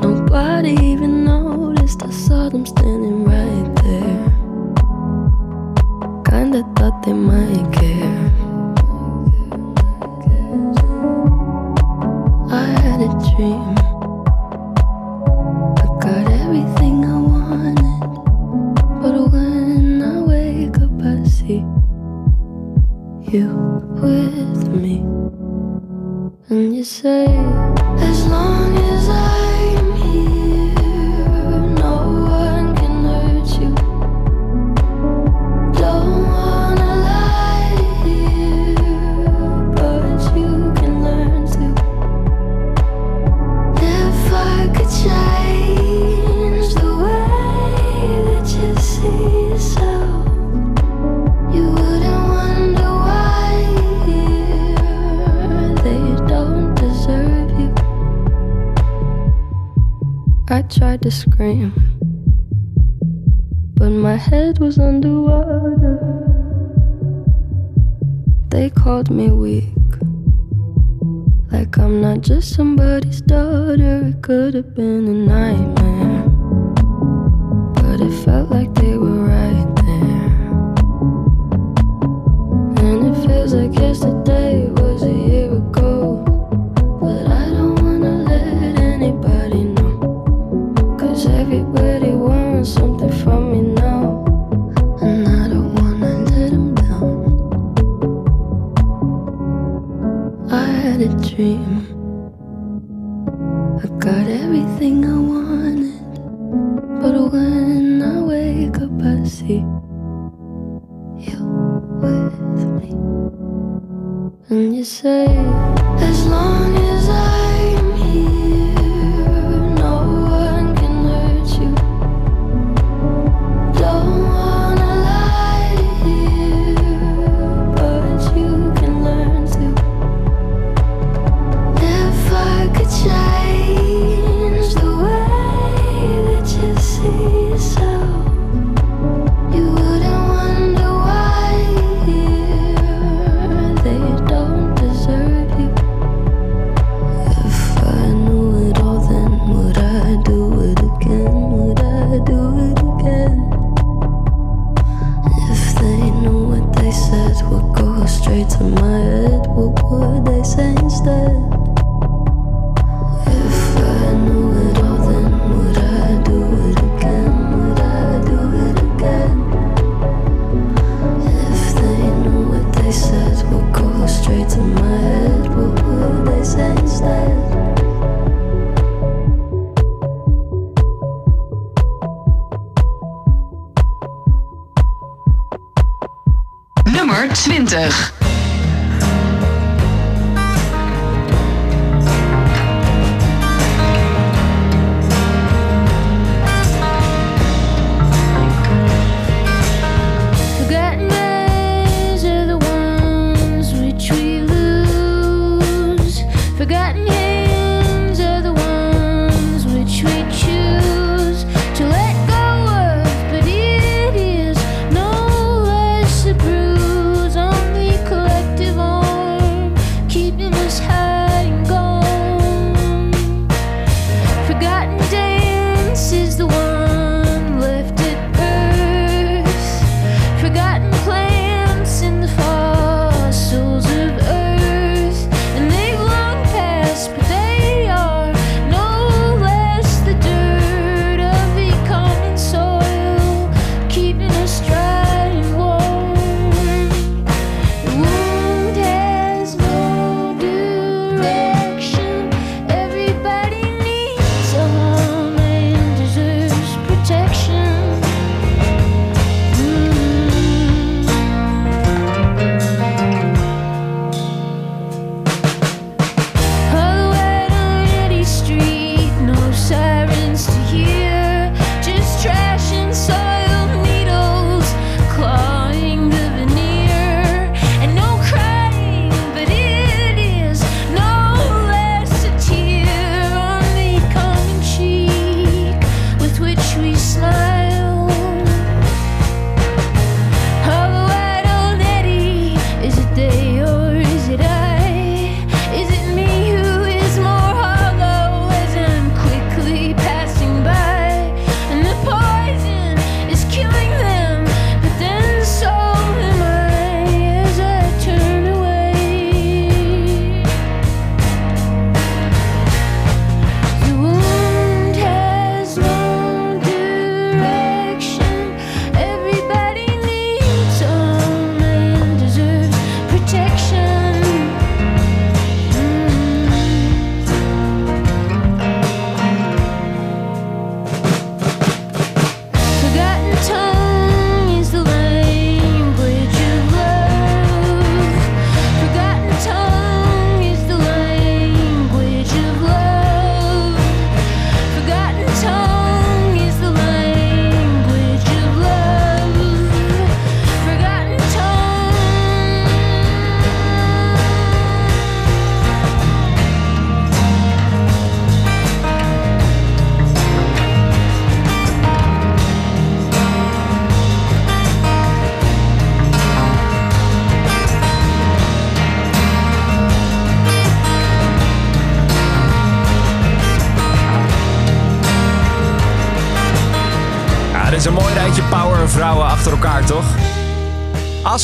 [0.00, 2.02] Nobody even noticed.
[2.02, 4.32] I saw them standing right there.
[6.24, 8.32] Kinda thought they might care.
[12.50, 13.76] I had a dream.
[15.76, 18.12] I got everything I wanted.
[19.02, 21.66] But when I wake up, I see
[23.30, 23.48] you
[24.00, 25.23] with me
[26.58, 27.26] and you say,
[27.98, 29.03] as long as
[60.68, 61.72] tried to scream,
[63.74, 65.98] but my head was underwater.
[68.48, 69.74] They called me weak,
[71.52, 74.06] like I'm not just somebody's daughter.
[74.06, 75.83] It could have been a nightmare.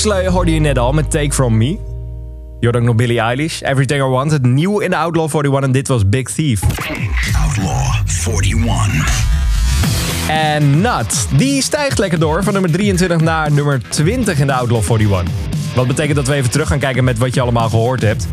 [0.01, 1.79] Asleu hoorde je net al met Take From Me.
[2.61, 4.31] Je ook nog Billie Eilish, Everything I Want.
[4.31, 6.63] Het nieuw in de Outlaw 41 en dit was Big Thief.
[7.47, 9.25] Outlaw 41.
[10.29, 14.83] En Nut, die stijgt lekker door van nummer 23 naar nummer 20 in de Outlaw
[14.91, 15.35] 41.
[15.75, 18.27] Wat betekent dat we even terug gaan kijken met wat je allemaal gehoord hebt.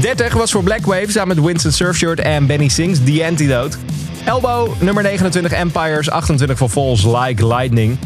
[0.00, 3.76] 30 was voor Black Wave samen met Winston Surfshirt en Benny Sings The Antidote.
[4.24, 7.98] Elbow, nummer 29 Empires, 28 voor Falls Like Lightning.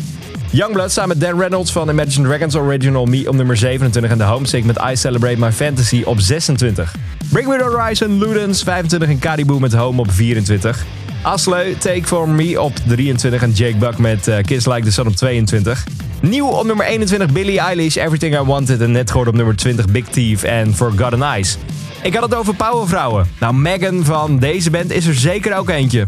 [0.56, 4.24] Youngblood samen met Dan Reynolds van Imagine Dragons Original Me op nummer 27 en de
[4.24, 6.94] Homesick met I Celebrate My Fantasy op 26.
[7.32, 10.84] Bring Me The Horizon, Ludens 25 en Caribou met Home op 24.
[11.22, 15.06] Asleu, Take For Me op 23 en Jake Buck met eh, Kiss Like The Sun
[15.06, 15.84] op 22.
[16.20, 19.86] Nieuw op nummer 21 Billie Eilish, Everything I Wanted en net gehoord op nummer 20
[19.86, 21.58] Big Thief en Forgotten Eyes.
[22.02, 23.28] Ik had het over powervrouwen.
[23.40, 26.04] Nou, Megan van deze band is er zeker ook eentje.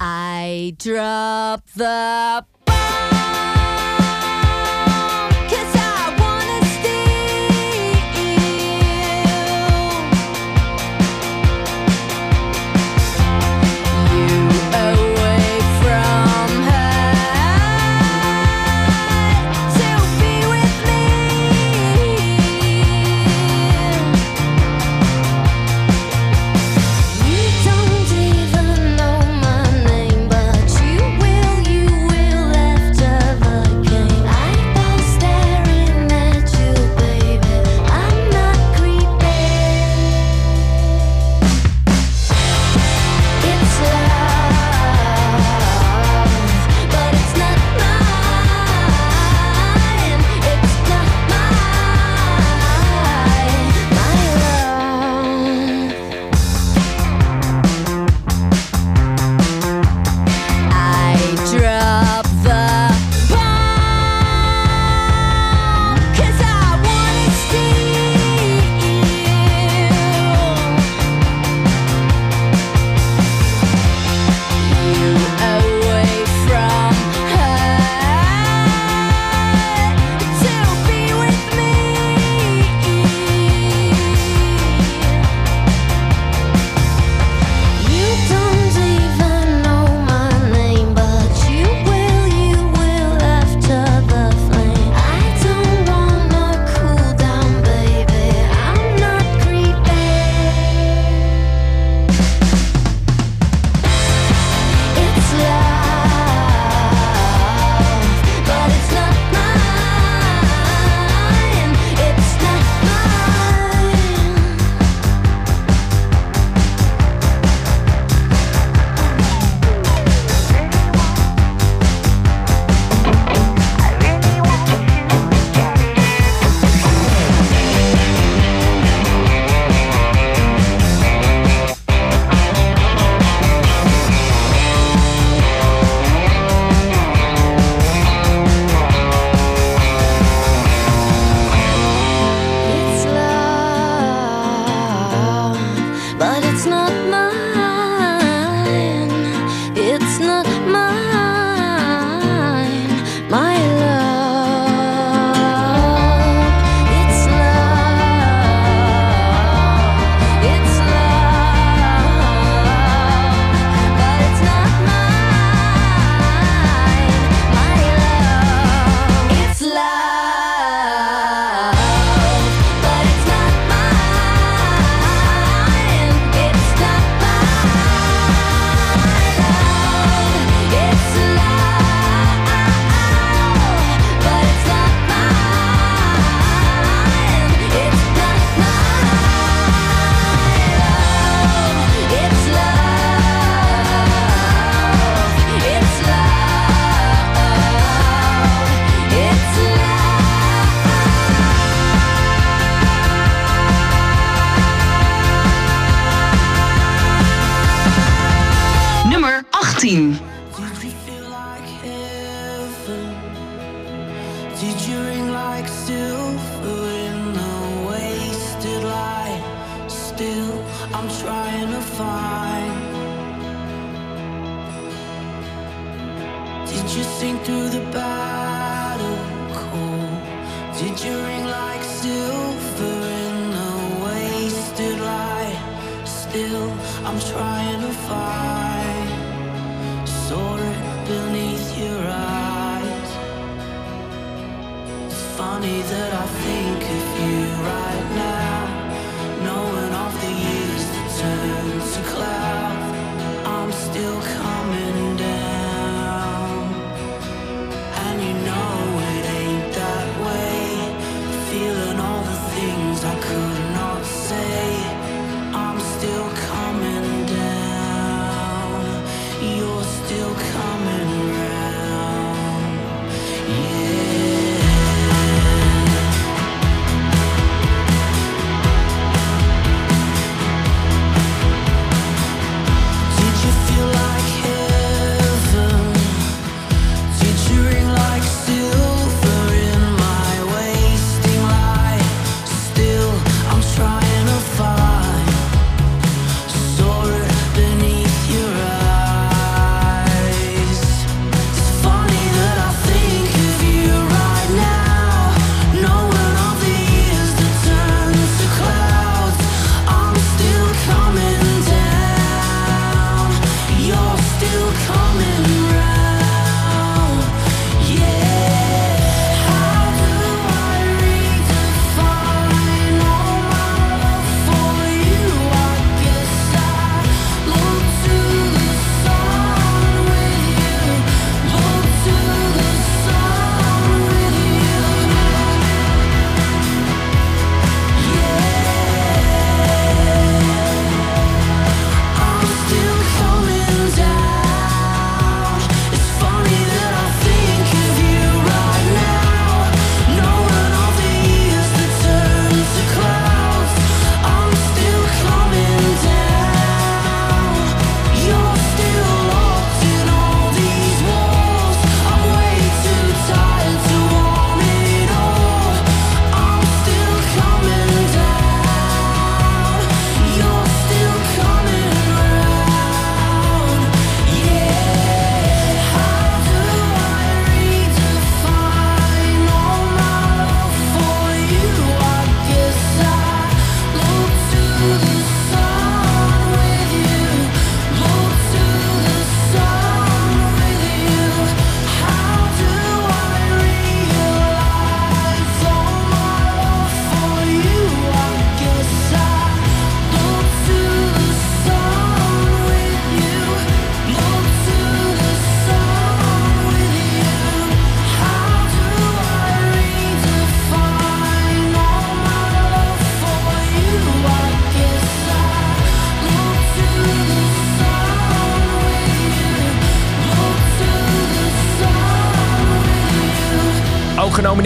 [0.53, 2.43] I drop the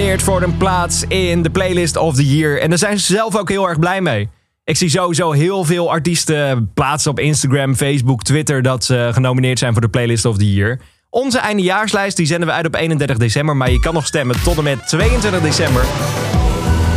[0.03, 2.61] genomineerd voor een plaats in de Playlist of the Year.
[2.61, 4.29] En daar zijn ze zelf ook heel erg blij mee.
[4.65, 9.73] Ik zie sowieso heel veel artiesten plaatsen op Instagram, Facebook, Twitter dat ze genomineerd zijn
[9.73, 10.79] voor de Playlist of the Year.
[11.11, 14.57] Onze eindejaarslijst die zenden we uit op 31 december, maar je kan nog stemmen tot
[14.57, 15.83] en met 22 december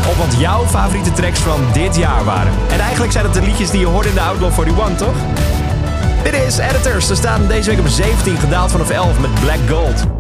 [0.08, 2.54] op wat jouw favoriete tracks van dit jaar waren.
[2.70, 5.16] En eigenlijk zijn het de liedjes die je hoorde in de Outlaw 41, toch?
[6.24, 7.08] Dit is Editors.
[7.08, 10.15] Ze staan deze week op 17, gedaald vanaf 11 met Black Gold.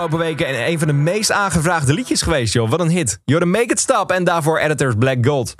[0.00, 2.70] Afgelopen weken en een van de meest aangevraagde liedjes geweest, joh.
[2.70, 3.20] Wat een hit.
[3.24, 5.54] You're the Make It Stop en daarvoor Editors Black Gold.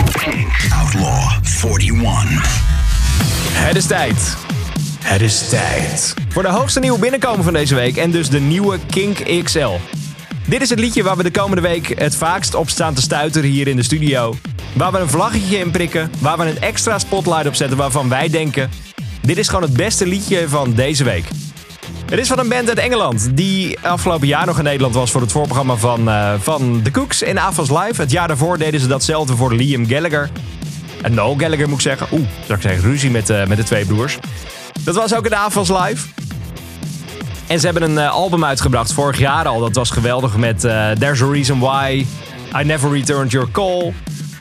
[0.83, 1.31] Outlaw
[1.65, 2.31] 41.
[3.53, 4.37] Het is tijd.
[5.03, 6.15] Het is tijd.
[6.29, 9.71] Voor de hoogste nieuwe binnenkomen van deze week en dus de nieuwe Kink XL.
[10.47, 13.51] Dit is het liedje waar we de komende week het vaakst op staan te stuiteren
[13.51, 14.35] hier in de studio.
[14.73, 18.29] Waar we een vlaggetje in prikken, waar we een extra spotlight op zetten waarvan wij
[18.29, 18.71] denken...
[19.23, 21.25] Dit is gewoon het beste liedje van deze week.
[22.11, 25.21] Het is van een band uit Engeland die afgelopen jaar nog in Nederland was voor
[25.21, 28.01] het voorprogramma van, eh, van The Cooks in AFAS Live.
[28.01, 30.31] Het jaar daarvoor deden ze datzelfde voor Liam Gallagher.
[31.03, 32.07] En Noel Gallagher moet ik zeggen.
[32.13, 34.19] Oeh, zou ik zeggen, ruzie met, eh, met de twee broers.
[34.85, 36.07] Dat was ook in AFAS Live.
[37.47, 39.61] En ze hebben een eh, album uitgebracht vorig jaar al.
[39.61, 42.07] Dat was geweldig met There's a Reason Why,
[42.61, 43.93] I Never Returned Your Call.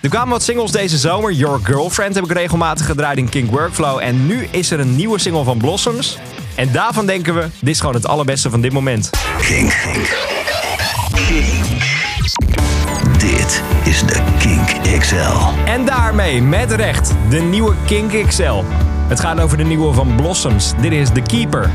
[0.02, 1.32] Er kwamen wat singles deze zomer.
[1.32, 4.00] Your Girlfriend heb ik regelmatig gedraaid in Kink Workflow.
[4.02, 6.18] En nu is er een nieuwe single van Blossoms.
[6.60, 9.10] En daarvan denken we, dit is gewoon het allerbeste van dit moment.
[9.42, 9.78] Kink.
[13.18, 15.66] Dit is de Kink XL.
[15.66, 18.64] En daarmee, met recht, de nieuwe Kink XL.
[19.08, 20.74] Het gaat over de nieuwe van Blossoms.
[20.82, 21.72] Dit is The Keeper.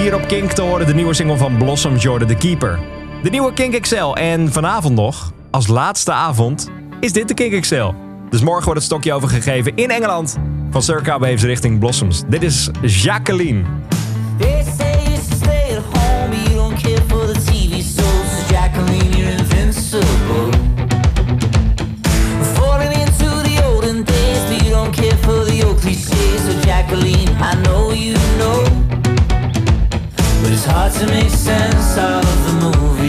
[0.00, 2.78] hier op Kink te horen de nieuwe single van Blossom Jordan the Keeper.
[3.22, 6.70] De nieuwe Kink XL en vanavond nog, als laatste avond,
[7.00, 7.90] is dit de Kink XL.
[8.30, 10.36] Dus morgen wordt het stokje overgegeven in Engeland
[10.70, 12.22] van Circa Waves richting Blossoms.
[12.28, 13.62] Dit is Jacqueline.
[26.64, 28.89] Jacqueline, I know you know.
[30.50, 32.99] But it's hard to make sense out of the movie.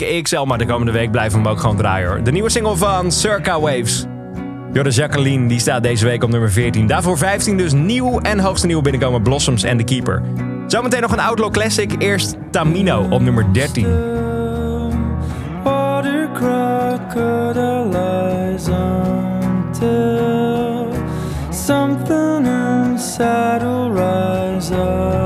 [0.00, 2.24] Ik maar de komende week blijven we hem ook gewoon draaien.
[2.24, 4.06] De nieuwe single van Circa Waves.
[4.72, 6.86] Joris Jacqueline die staat deze week op nummer 14.
[6.86, 10.22] Daarvoor 15 dus nieuw en hoogste nieuw binnenkomen Blossoms en The Keeper.
[10.66, 11.94] Zometeen nog een Outlaw Classic.
[11.98, 13.86] Eerst Tamino op nummer 13.
[21.50, 22.46] Something
[23.94, 25.19] rise up.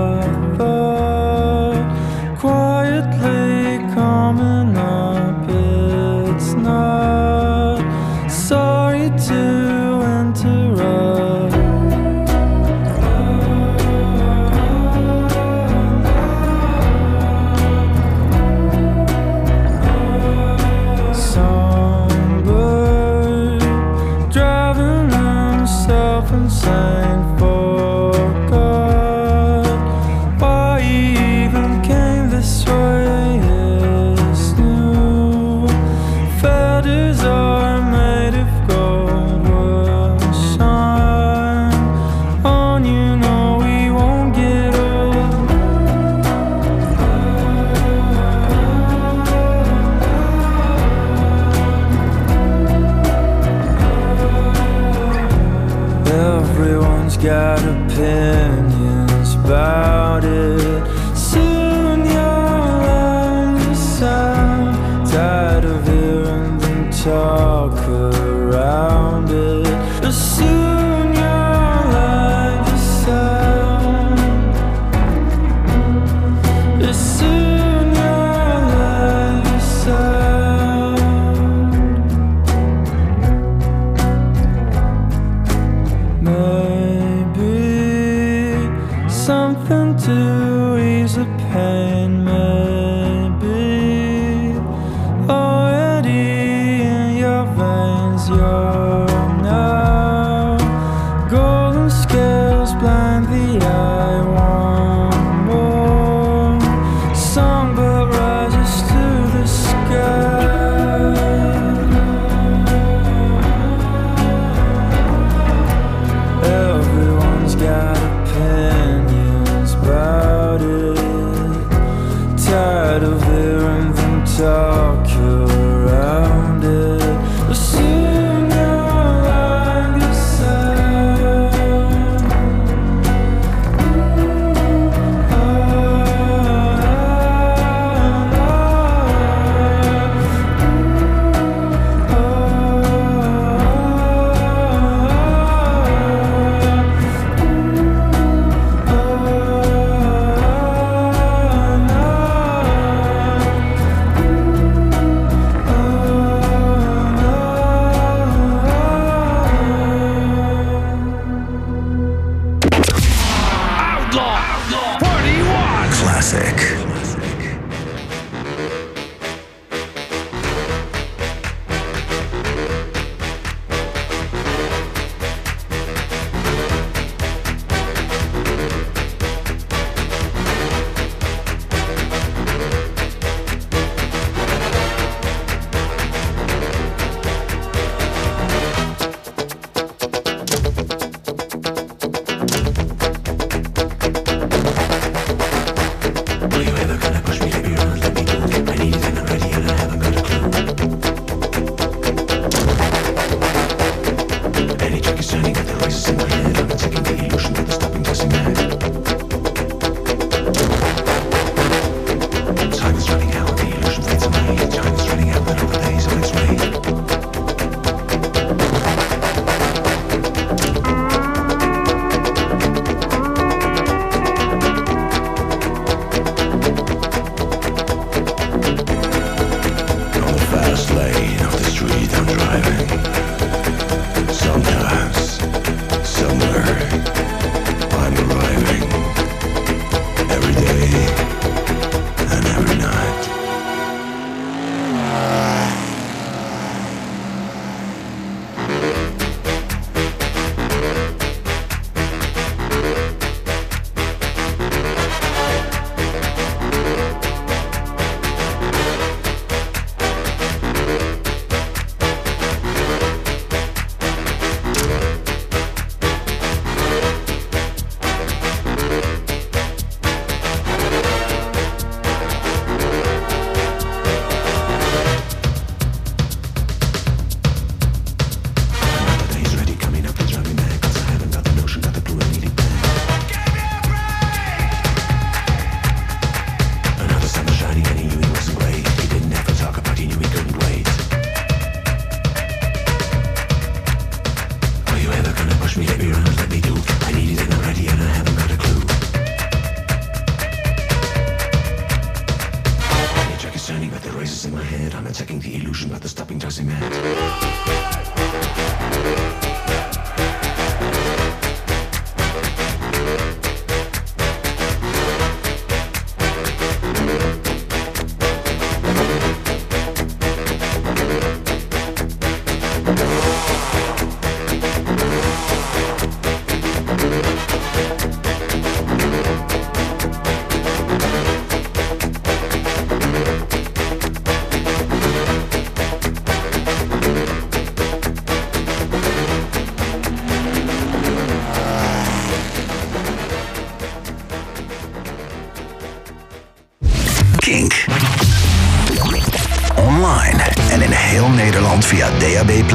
[352.47, 352.73] DAB+.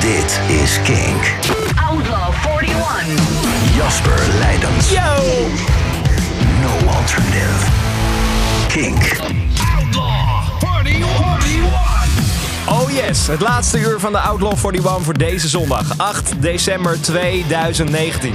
[0.00, 1.22] Dit is Kink.
[1.90, 3.76] Outlaw 41.
[3.76, 4.90] Jasper Leidens.
[4.90, 5.48] Yo!
[6.62, 7.70] No alternative.
[8.68, 9.20] Kink.
[12.68, 18.34] Oh yes, het laatste uur van de Outlaw 41 voor deze zondag, 8 december 2019.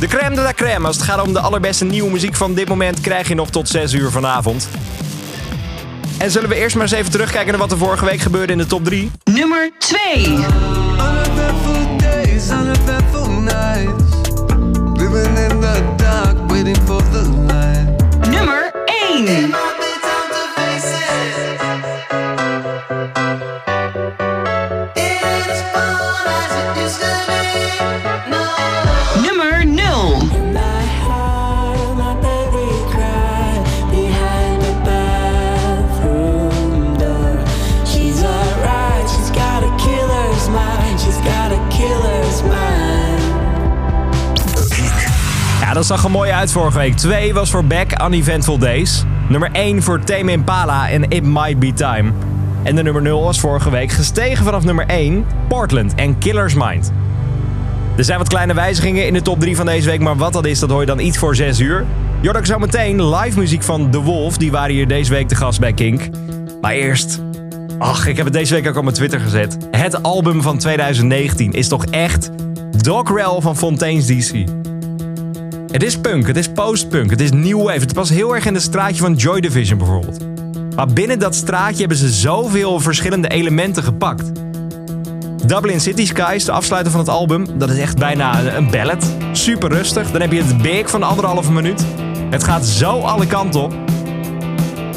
[0.00, 2.68] De crème de la crème, als het gaat om de allerbeste nieuwe muziek van dit
[2.68, 4.68] moment, krijg je nog tot 6 uur vanavond.
[6.18, 8.58] En zullen we eerst maar eens even terugkijken naar wat er vorige week gebeurde in
[8.58, 9.10] de top 3?
[9.24, 10.55] Nummer 2.
[45.96, 46.96] Zag er mooi uit vorige week.
[46.96, 49.04] 2 was voor Beck, Uneventful Days.
[49.28, 52.12] Nummer 1 voor Tame Impala en It Might Be Time.
[52.62, 56.92] En de nummer 0 was vorige week gestegen vanaf nummer 1, Portland en Killer's Mind.
[57.96, 60.46] Er zijn wat kleine wijzigingen in de top 3 van deze week, maar wat dat
[60.46, 61.84] is, dat hoor je dan iets voor 6 uur.
[62.36, 65.60] Ook zo meteen live muziek van The Wolf, die waren hier deze week te gast
[65.60, 66.08] bij Kink.
[66.60, 67.22] Maar eerst,
[67.78, 69.56] ach, ik heb het deze week ook op mijn Twitter gezet.
[69.70, 72.30] Het album van 2019 is toch echt
[72.82, 74.55] Dog Rel van Fontaine's DC.
[75.76, 77.80] Het is punk, het is postpunk, het is new wave.
[77.80, 80.18] Het past heel erg in het straatje van Joy Division bijvoorbeeld.
[80.74, 84.32] Maar binnen dat straatje hebben ze zoveel verschillende elementen gepakt.
[85.46, 89.16] Dublin City Skies, de afsluiter van het album, dat is echt bijna een ballad.
[89.32, 90.10] Super rustig.
[90.10, 91.84] Dan heb je het big van anderhalve minuut.
[92.30, 93.72] Het gaat zo alle kanten op.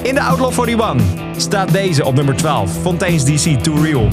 [0.03, 1.07] In de Outlaw 41
[1.37, 2.81] staat deze op nummer 12.
[2.81, 4.07] Fontaine's DC Too Real.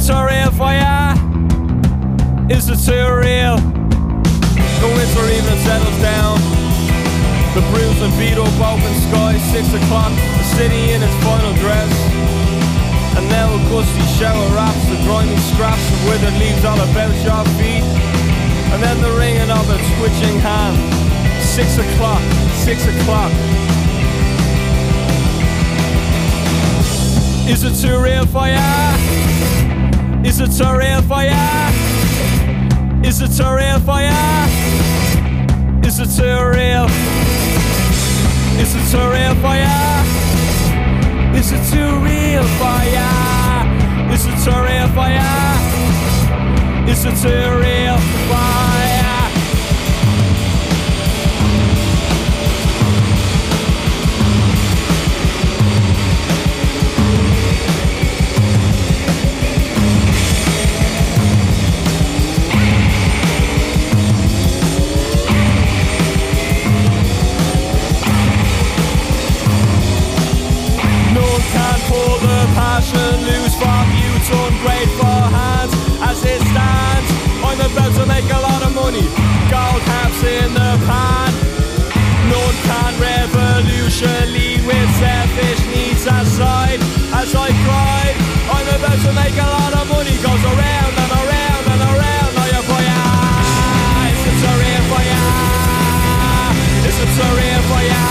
[0.00, 0.50] Is it too real?
[2.50, 3.56] Is it too real?
[4.80, 6.40] The winter even settles down.
[7.52, 10.10] The bruised and beat up open sky, six o'clock,
[10.40, 11.92] the city in its final dress.
[13.16, 17.44] And now a gusty shower wraps the grimy scraps of withered leaves all about your
[17.60, 17.84] feet.
[18.72, 20.80] And then the ringing of a twitching hand.
[21.44, 22.22] Six o'clock,
[22.64, 23.32] six o'clock.
[27.46, 29.59] Is it too real for ya?
[30.22, 31.70] Is it too real for ya?
[33.02, 34.46] Is it too real for ya?
[35.82, 36.86] Is it too real?
[38.60, 40.04] Is it too real for ya?
[41.34, 43.10] Is it too real for ya?
[44.12, 45.30] Is it too real for ya?
[46.86, 47.98] Is it too real
[48.28, 48.69] for
[78.00, 79.04] to make a lot of money.
[79.52, 81.32] Gold caps in the pan.
[82.32, 86.80] None can revolutionally with selfish needs aside.
[87.12, 88.04] As I cry,
[88.54, 90.16] I'm about to make a lot of money.
[90.24, 92.32] Goes around and around and around.
[92.40, 93.00] Are you for ya?
[94.08, 95.22] It's a surreal for ya.
[96.86, 98.04] It's a surreal for ya.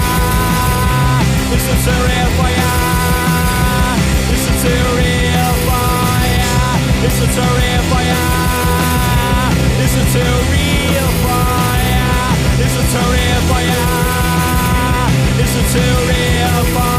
[1.56, 2.72] It's a surreal for ya.
[4.34, 6.54] It's a surreal for ya.
[7.06, 8.49] It's a surreal for ya.
[10.12, 12.34] It's real fire.
[12.58, 13.86] Real fire.
[15.40, 16.99] It's to real fire.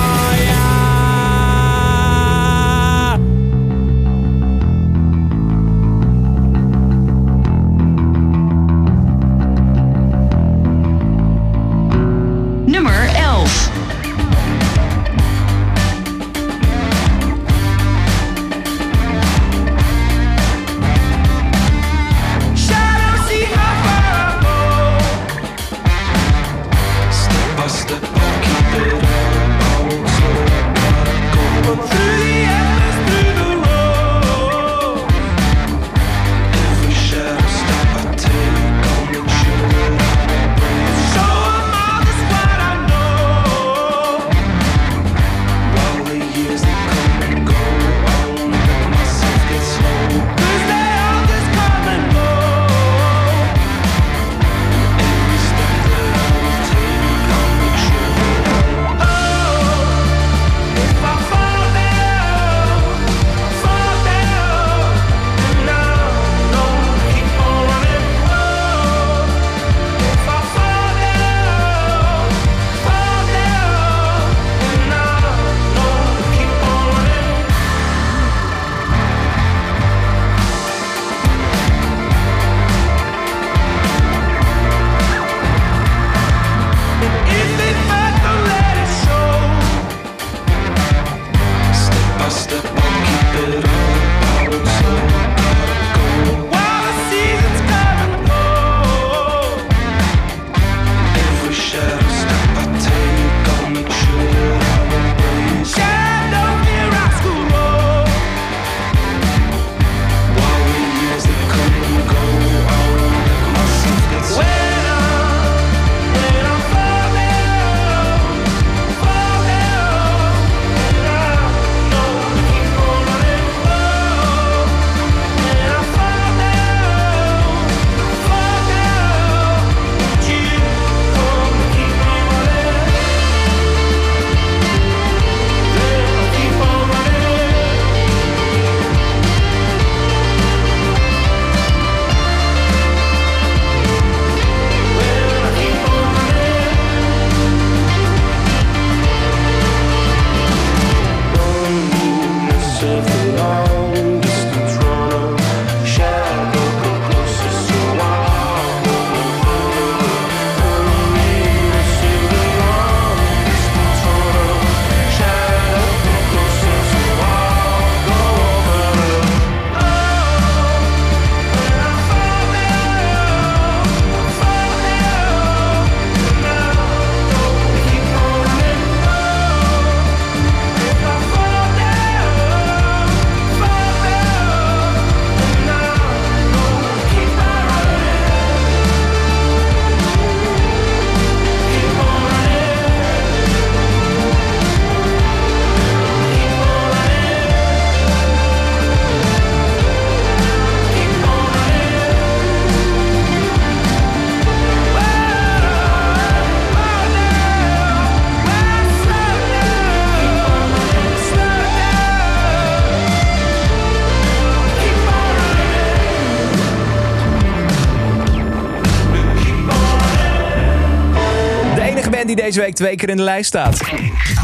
[222.81, 223.81] Twee keer in de lijst staat.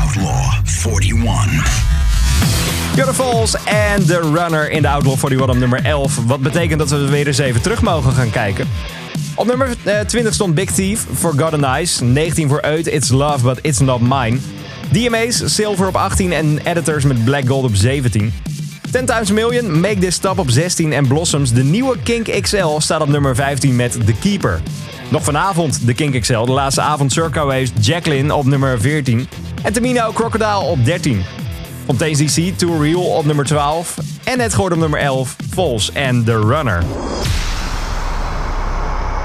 [0.04, 0.52] Outlaw
[1.02, 1.84] 41.
[2.96, 6.18] Jorde Falls en The Runner in de Outlaw 41 op nummer 11.
[6.26, 8.68] Wat betekent dat we weer eens even terug mogen gaan kijken.
[9.34, 12.00] Op nummer eh, 20 stond Big Thief, Forgotten Eyes.
[12.00, 14.38] 19 voor Uit, It's Love But It's Not Mine.
[14.90, 18.32] DMA's, Silver op 18 en Editors met Black Gold op 17.
[18.90, 23.00] 10 Times Million, Make This Stop op 16 en Blossoms, de nieuwe Kink XL, staat
[23.00, 24.60] op nummer 15 met The Keeper.
[25.08, 29.28] Nog vanavond de Kink XL, de laatste avond Circa Waves, Jacqueline op nummer 14
[29.62, 31.24] en Tamino Crocodile op 13.
[31.84, 36.26] Fontaine's DC, Too Real op nummer 12 en net geworden op nummer 11, Falls and
[36.26, 36.82] The Runner.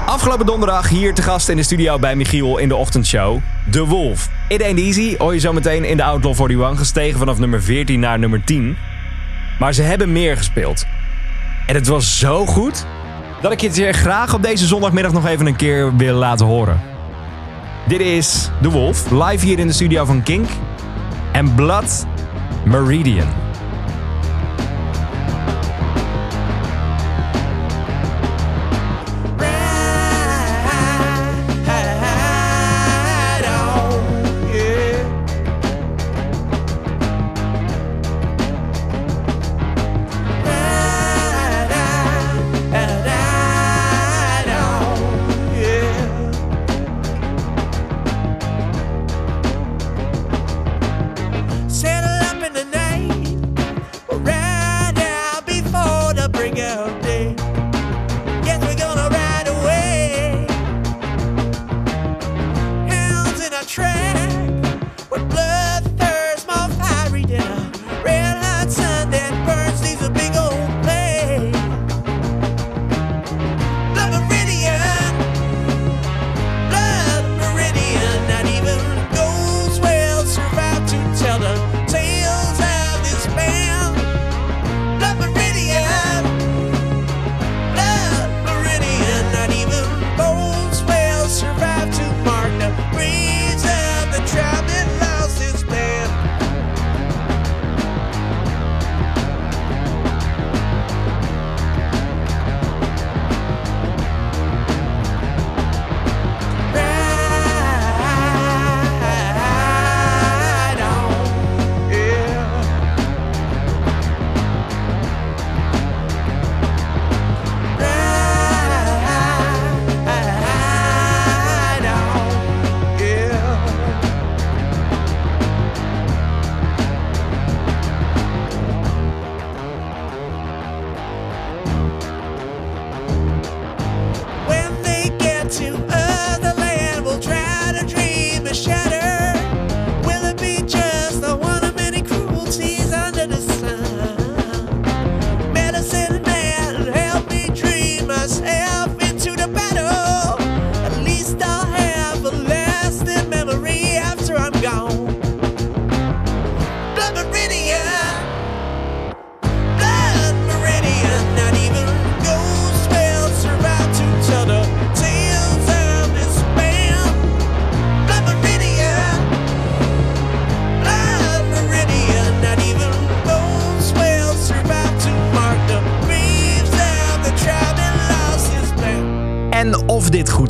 [0.06, 3.38] Afgelopen donderdag hier te gast in de studio bij Michiel in de ochtendshow.
[3.70, 4.28] The Wolf.
[4.48, 8.00] It Ain't Easy hoor je zo meteen in de Outlaw 41 gestegen vanaf nummer 14
[8.00, 8.76] naar nummer 10.
[9.58, 10.84] Maar ze hebben meer gespeeld.
[11.66, 12.86] En het was zo goed
[13.42, 16.46] dat ik je het je graag op deze zondagmiddag nog even een keer wil laten
[16.46, 16.80] horen.
[17.86, 20.48] Dit is The Wolf, live hier in de studio van Kink.
[21.32, 22.06] En Blood
[22.64, 23.51] Meridian.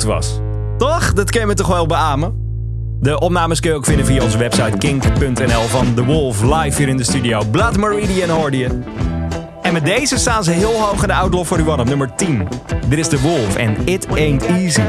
[0.03, 0.39] Was.
[0.77, 1.13] Toch?
[1.13, 2.41] Dat kun je toch wel beamen?
[2.99, 6.87] De opnames kun je ook vinden via onze website kink.nl van The Wolf live hier
[6.87, 7.43] in de studio.
[7.51, 8.79] Blood Meridian hoorde je.
[9.61, 12.47] En met deze staan ze heel hoog in de Outlaw 41 op nummer 10.
[12.87, 14.81] Dit is The Wolf en It Ain't Easy.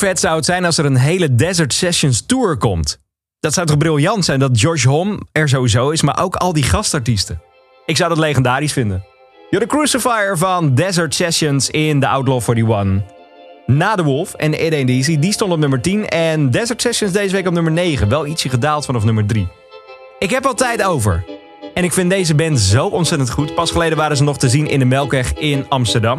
[0.00, 2.98] vet zou het zijn als er een hele Desert Sessions Tour komt?
[3.40, 6.62] Dat zou toch briljant zijn dat Josh Hom er sowieso is, maar ook al die
[6.62, 7.42] gastartiesten.
[7.86, 9.04] Ik zou dat legendarisch vinden.
[9.50, 13.02] You're the Crucifier van Desert Sessions in The Outlaw 41.
[13.66, 16.08] Na The Wolf en It Ain't Easy, die stond op nummer 10.
[16.08, 18.08] En Desert Sessions deze week op nummer 9.
[18.08, 19.48] Wel ietsje gedaald vanaf nummer 3.
[20.18, 21.24] Ik heb al tijd over.
[21.74, 23.54] En ik vind deze band zo ontzettend goed.
[23.54, 26.18] Pas geleden waren ze nog te zien in de Melkweg in Amsterdam.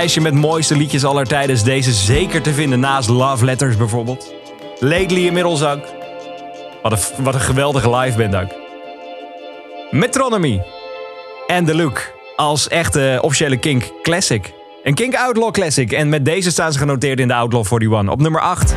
[0.00, 4.34] lijstje met mooiste liedjes aller tijden is deze zeker te vinden naast Love Letters bijvoorbeeld.
[4.78, 5.84] Lately inmiddels ook.
[6.82, 8.48] Wat een, wat een geweldige live band ook.
[9.90, 10.62] Metronomy
[11.46, 14.52] en The Look als echte officiële Kink Classic.
[14.82, 18.20] Een Kink Outlaw Classic en met deze staan ze genoteerd in de Outlaw 41 op
[18.20, 18.74] nummer 8.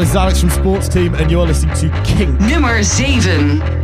[0.00, 2.36] this is Alex from Sports Team, and you're listening to King.
[2.38, 3.75] Nummer 7.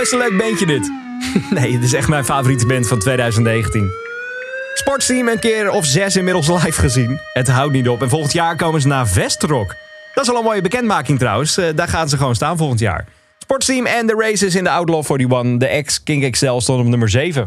[0.00, 0.92] Best een leuk bandje dit.
[1.58, 3.90] nee, het is echt mijn favoriete band van 2019.
[4.74, 7.20] Sportsteam een keer of zes inmiddels live gezien.
[7.32, 8.02] Het houdt niet op.
[8.02, 9.74] En volgend jaar komen ze naar Vestrock.
[10.14, 11.56] Dat is al een mooie bekendmaking trouwens.
[11.56, 13.04] Eh, daar gaan ze gewoon staan volgend jaar.
[13.38, 15.58] Sportsteam en de races in de Outlaw 41.
[15.58, 17.44] De ex King XL stond op nummer 7.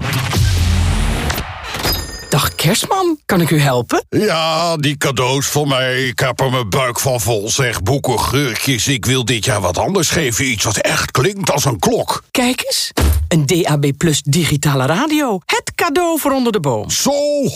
[2.30, 3.03] Dag kerstman,
[3.34, 4.06] kan ik u helpen?
[4.10, 6.08] Ja, die cadeaus voor mij.
[6.08, 7.50] Ik heb er mijn buik van vol.
[7.50, 8.88] Zeg, boeken, geurtjes.
[8.88, 10.46] Ik wil dit jaar wat anders geven.
[10.46, 12.24] Iets wat echt klinkt als een klok.
[12.32, 12.92] Kijk eens,
[13.28, 15.40] een DAB Plus digitale radio.
[15.46, 16.90] Het cadeau voor onder de boom.
[16.90, 17.12] Zo,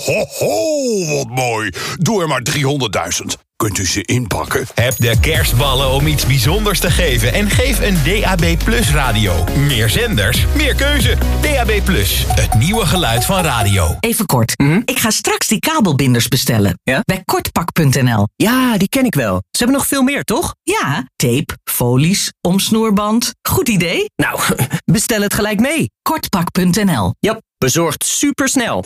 [0.05, 1.69] ho, ho, wat mooi.
[1.97, 3.46] Doe er maar 300.000.
[3.63, 4.65] Kunt u ze inpakken?
[4.73, 9.43] Heb de kerstballen om iets bijzonders te geven en geef een DAB Plus radio.
[9.55, 11.17] Meer zenders, meer keuze.
[11.41, 13.95] DAB Plus, het nieuwe geluid van radio.
[13.99, 14.53] Even kort.
[14.85, 16.79] Ik ga straks die kabelbinders bestellen.
[16.83, 18.27] Bij kortpak.nl.
[18.35, 19.35] Ja, die ken ik wel.
[19.51, 20.55] Ze hebben nog veel meer, toch?
[20.63, 23.33] Ja, tape, folies, omsnoerband.
[23.49, 24.05] Goed idee.
[24.15, 24.39] Nou,
[24.91, 25.89] bestel het gelijk mee.
[26.01, 27.13] Kortpak.nl.
[27.19, 28.85] Ja, bezorgd supersnel.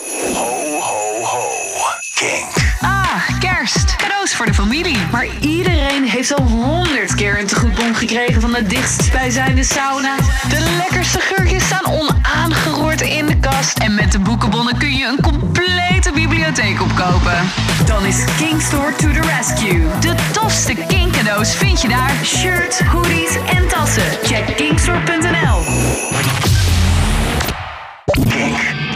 [2.79, 3.95] Ah, kerst.
[3.95, 4.97] Cadeaus voor de familie.
[5.11, 10.15] Maar iedereen heeft al honderd keer een tegoedbon gekregen van de dichtstbijzijnde sauna.
[10.49, 13.77] De lekkerste geurtjes staan onaangeroerd in de kast.
[13.77, 17.37] En met de boekenbonnen kun je een complete bibliotheek opkopen.
[17.85, 19.87] Dan is King Store to the rescue.
[19.99, 22.13] De tofste King cadeaus vind je daar.
[22.23, 24.03] Shirts, hoodies en tassen.
[24.23, 25.61] Check kingstore.nl.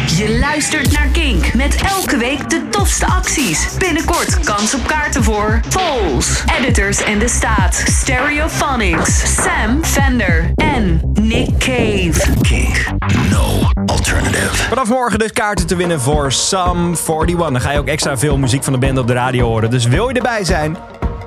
[0.07, 3.77] Je luistert naar Kink met elke week de tofste acties.
[3.77, 11.57] Binnenkort kans op kaarten voor Foles, Editors in de Staat, Stereophonics, Sam Fender en Nick
[11.57, 12.33] Cave.
[12.41, 12.85] Kink,
[13.29, 14.55] no alternative.
[14.55, 17.35] Vanaf morgen dus kaarten te winnen voor Sam 41.
[17.37, 19.69] Dan ga je ook extra veel muziek van de band op de radio horen.
[19.69, 20.77] Dus wil je erbij zijn?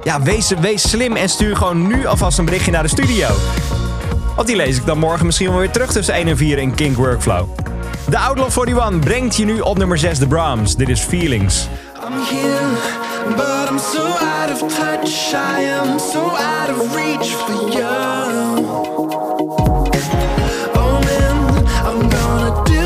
[0.02, 3.28] Ja, wees, wees slim en stuur gewoon nu alvast een berichtje naar de studio.
[4.36, 6.74] Want die lees ik dan morgen misschien wel weer terug tussen 1 en 4 in
[6.74, 7.48] Kink Workflow.
[8.08, 10.76] De Outlaw 41 brengt je nu op nummer 6 de Brahms.
[10.76, 11.68] Dit is Feelings.
[12.04, 12.68] I'm here,
[13.36, 15.34] but I'm so out of touch.
[15.34, 17.86] I am so out of reach for you.
[21.84, 22.78] I'm gonna do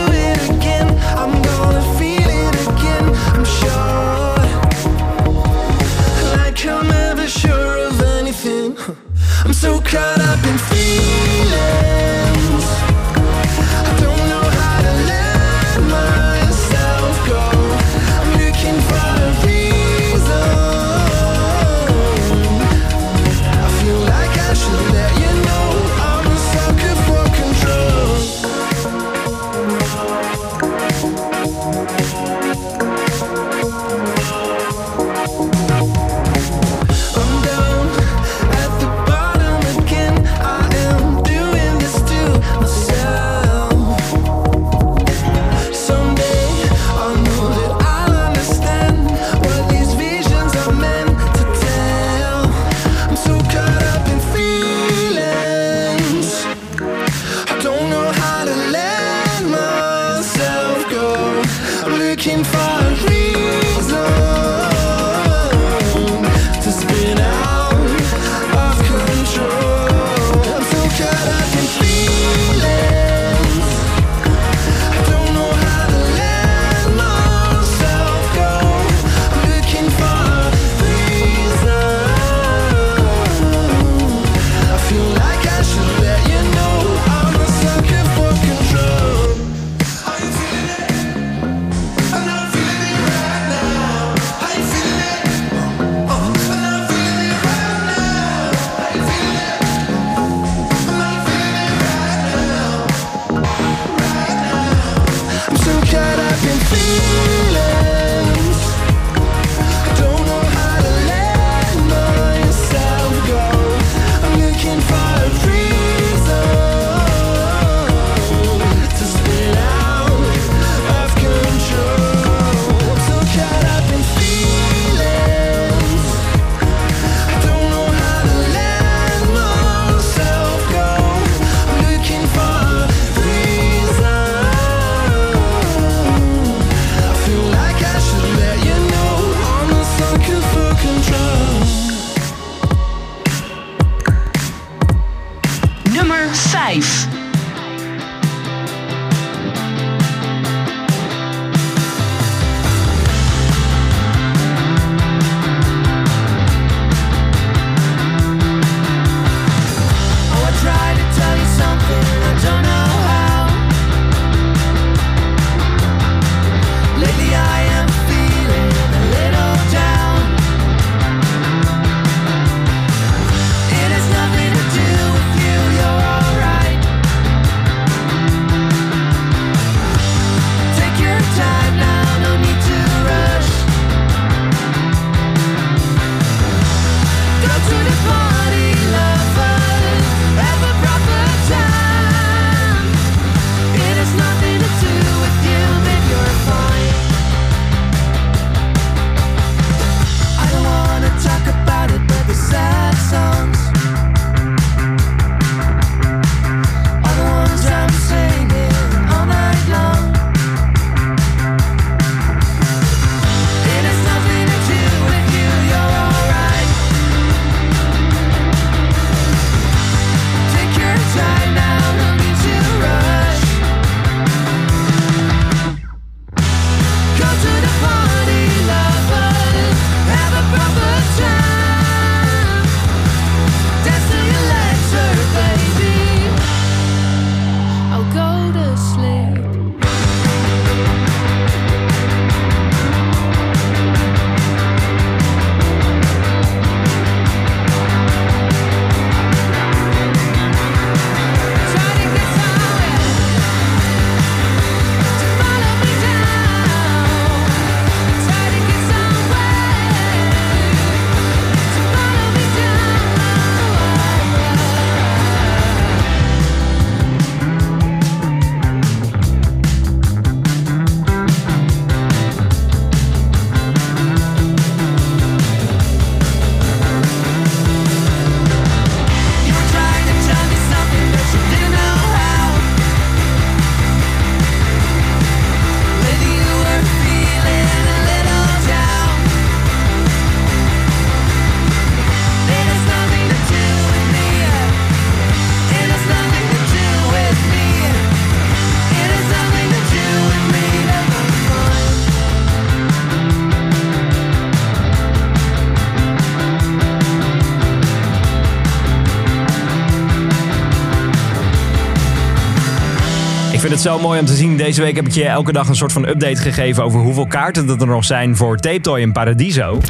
[313.82, 314.56] zo mooi om te zien.
[314.56, 317.68] Deze week heb ik je elke dag een soort van update gegeven over hoeveel kaarten
[317.80, 319.80] er nog zijn voor Tape Toy in Paradiso.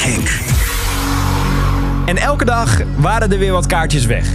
[2.06, 4.26] En elke dag waren er weer wat kaartjes weg.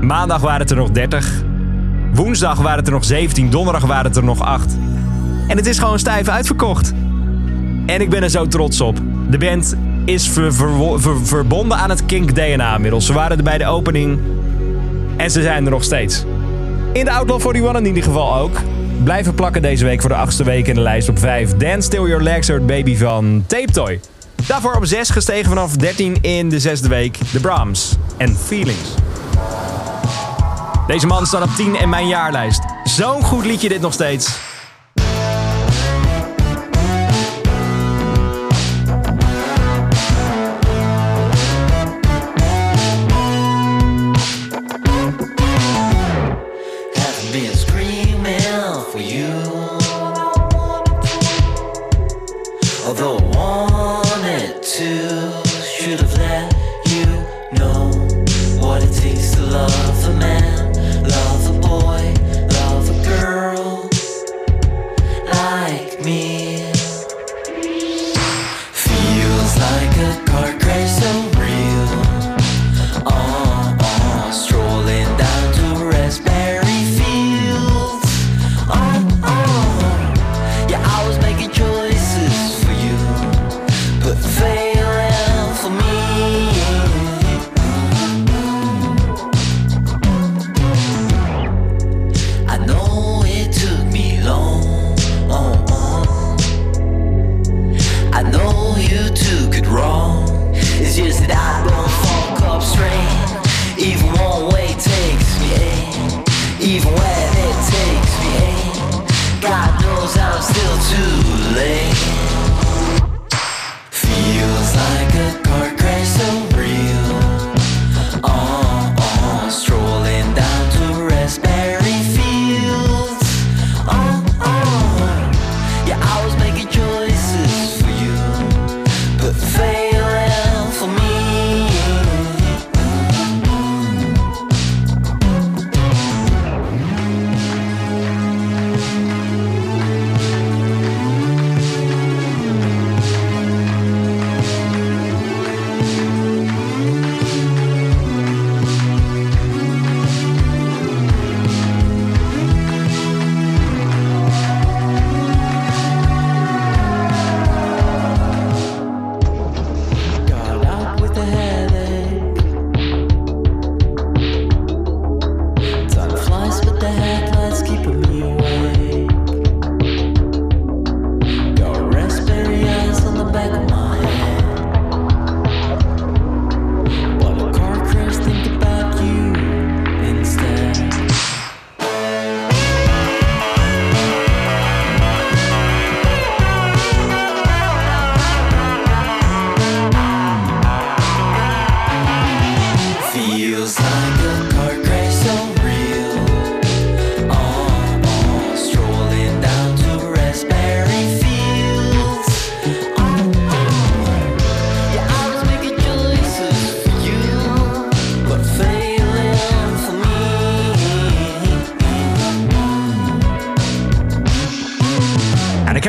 [0.00, 1.44] Maandag waren het er nog 30.
[2.12, 3.50] Woensdag waren het er nog 17.
[3.50, 4.76] Donderdag waren het er nog 8.
[5.48, 6.92] En het is gewoon stijf uitverkocht.
[7.86, 8.98] En ik ben er zo trots op.
[9.30, 13.06] De band is ver- ver- ver- verbonden aan het Kink DNA inmiddels.
[13.06, 14.18] Ze waren er bij de opening.
[15.16, 16.24] En ze zijn er nog steeds.
[16.92, 18.60] In de Outlaw 41 in ieder geval ook.
[19.04, 21.56] Blijven plakken deze week voor de achtste week in de lijst op 5.
[21.56, 24.00] Dance Still Your Legs Hurt Baby van Tape Toy.
[24.46, 27.18] Daarvoor op 6 gestegen vanaf 13 in de zesde week.
[27.32, 28.94] The Brahms en Feelings.
[30.86, 32.60] Deze man staat op 10 in mijn jaarlijst.
[32.84, 34.45] Zo'n goed liedje dit nog steeds.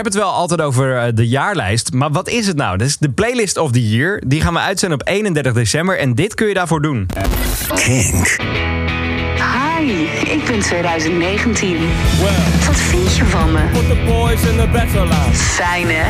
[0.08, 1.94] En ik heb het wel altijd over eh, de jaarlijst.
[1.94, 2.78] Maar wat is het nou?
[2.78, 4.22] Dat is de playlist of the year.
[4.26, 6.00] Die gaan we uitzenden op 31 december.
[6.00, 7.10] En dit kun je daarvoor doen.
[7.76, 8.38] Kink.
[9.78, 11.78] Hi, ik ben 2019.
[12.66, 13.60] Wat vind je van me?
[13.72, 15.36] Put the boys in the better land.
[15.36, 16.10] Fijn hè?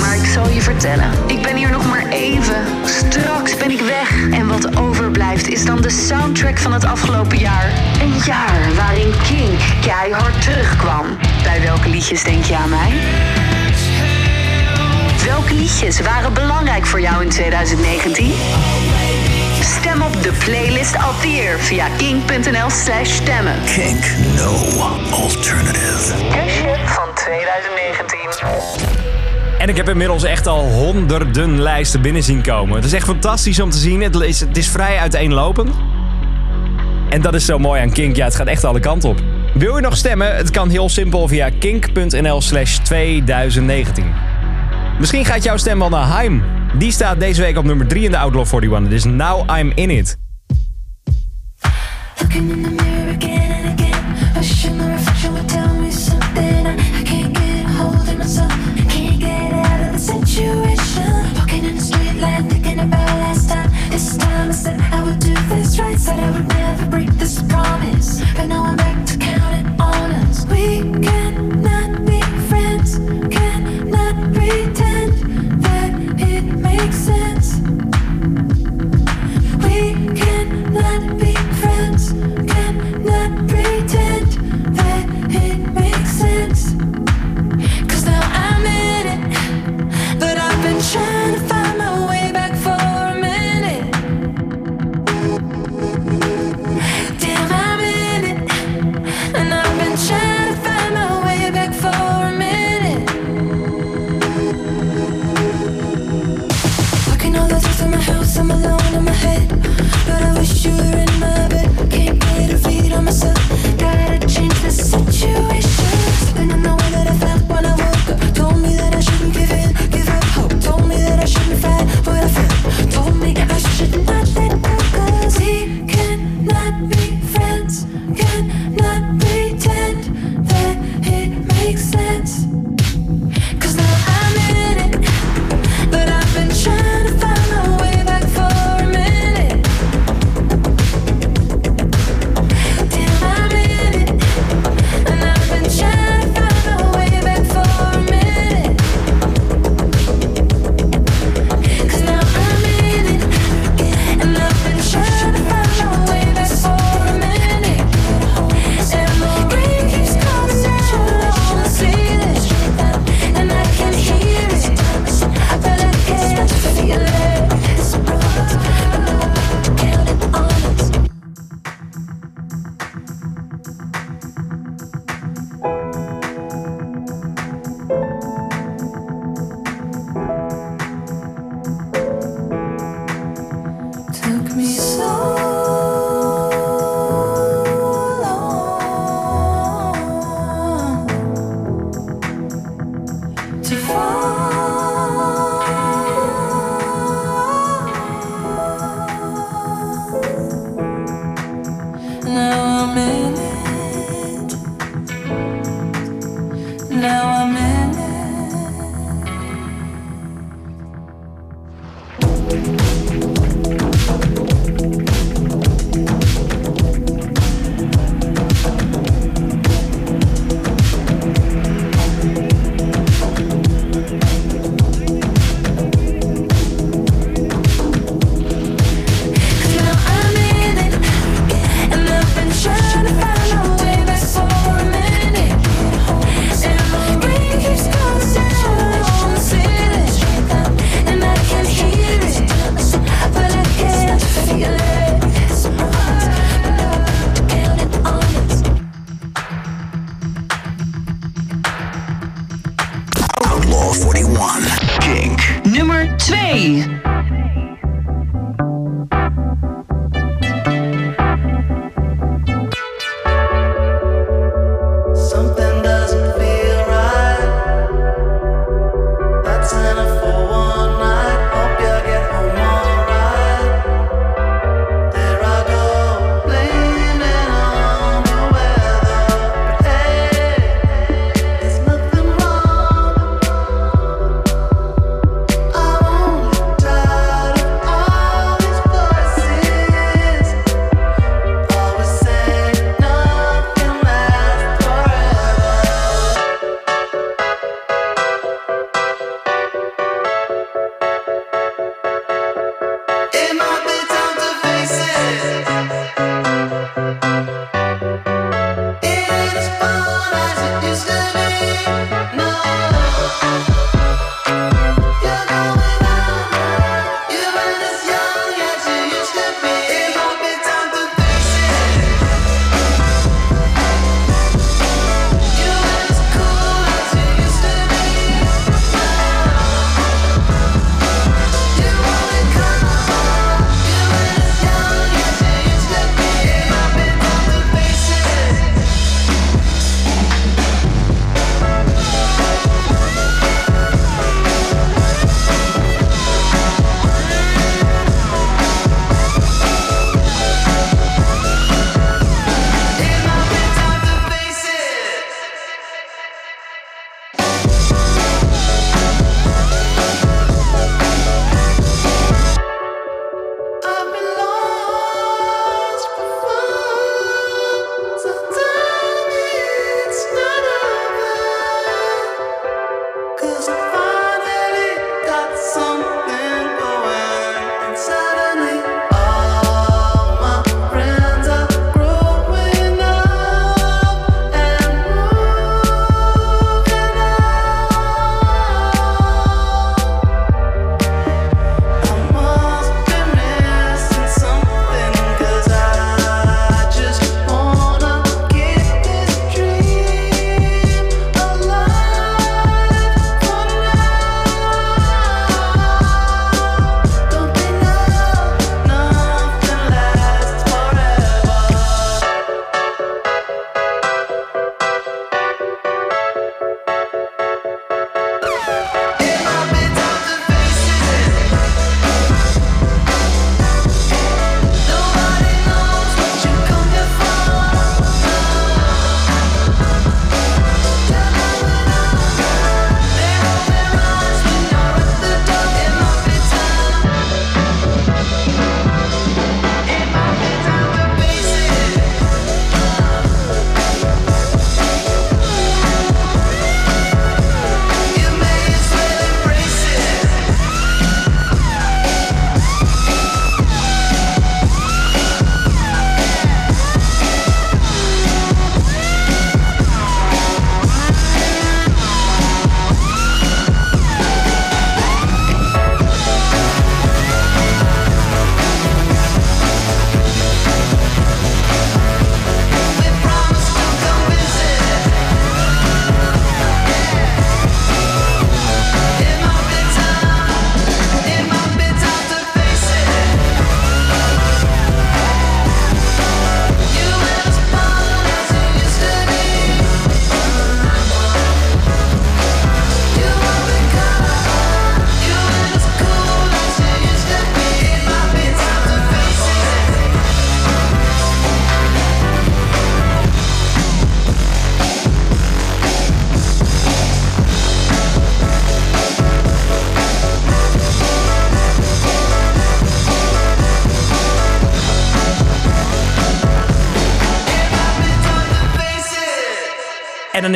[0.00, 2.64] Maar ik zal je vertellen, ik ben hier nog maar even.
[2.84, 4.30] Straks ben ik weg.
[4.30, 7.85] En wat overblijft is dan de soundtrack van het afgelopen jaar.
[8.00, 11.06] Een jaar waarin Kink keihard terugkwam.
[11.42, 12.92] Bij welke liedjes denk je aan mij?
[15.24, 18.32] Welke liedjes waren belangrijk voor jou in 2019?
[19.60, 23.54] Stem op de playlist of the year via kink.nl slash stemmen.
[23.64, 24.04] Kink,
[24.36, 24.52] no
[25.10, 26.14] alternative.
[26.30, 29.06] Kusje van 2019.
[29.58, 32.76] En ik heb inmiddels echt al honderden lijsten binnen zien komen.
[32.76, 34.02] Het is echt fantastisch om te zien.
[34.02, 35.70] Het is, het is vrij uiteenlopend.
[37.16, 38.16] En dat is zo mooi aan Kink.
[38.16, 39.22] Ja, het gaat echt alle kanten op.
[39.54, 40.36] Wil je nog stemmen?
[40.36, 44.04] Het kan heel simpel via kink.nl slash 2019.
[44.98, 46.42] Misschien gaat jouw stem wel naar Heim.
[46.78, 48.90] Die staat deze week op nummer 3 in de Outlaw 41.
[48.90, 50.16] Dus now I'm in it.
[66.06, 69.25] Said I would never break this promise, but now I'm back to.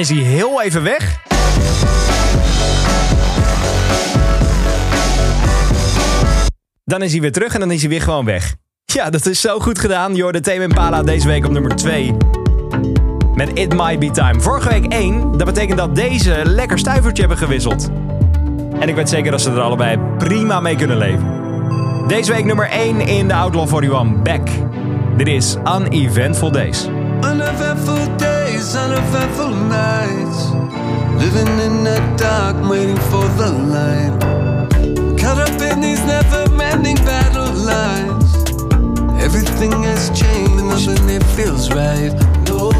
[0.01, 1.19] Is hij heel even weg.
[6.85, 8.55] Dan is hij weer terug en dan is hij weer gewoon weg.
[8.85, 10.15] Ja, dat is zo goed gedaan.
[10.15, 12.17] Jorde Tame Impala deze week op nummer 2.
[13.35, 14.41] Met It Might Be Time.
[14.41, 15.37] Vorige week 1.
[15.37, 17.91] Dat betekent dat deze lekker stuivertje hebben gewisseld.
[18.81, 21.39] En ik weet zeker dat ze er allebei prima mee kunnen leven.
[22.07, 24.23] Deze week nummer 1 in de Outlaw 41.
[24.23, 24.49] Back.
[25.17, 26.89] Dit is Uneventful Days.
[28.81, 30.51] Days, uneventful nights.
[31.23, 34.17] Living in the dark, waiting for the light.
[35.19, 38.35] Caught up in these never ending battle lines.
[39.23, 42.13] Everything has changed, nothing it feels right.
[42.49, 42.71] No,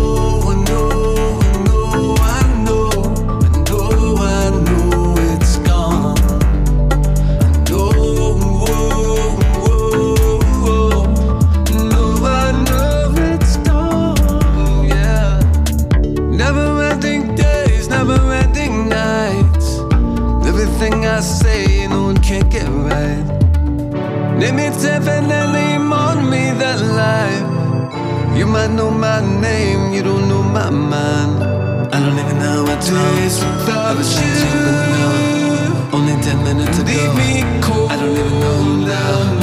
[24.41, 28.39] Name it definitely on me that life.
[28.39, 31.43] You might know my name, you don't know my mind.
[31.95, 35.93] I don't even know what days without you.
[35.93, 36.89] Only ten minutes ago.
[36.89, 37.91] Leave me cold.
[37.93, 39.40] I don't even know now.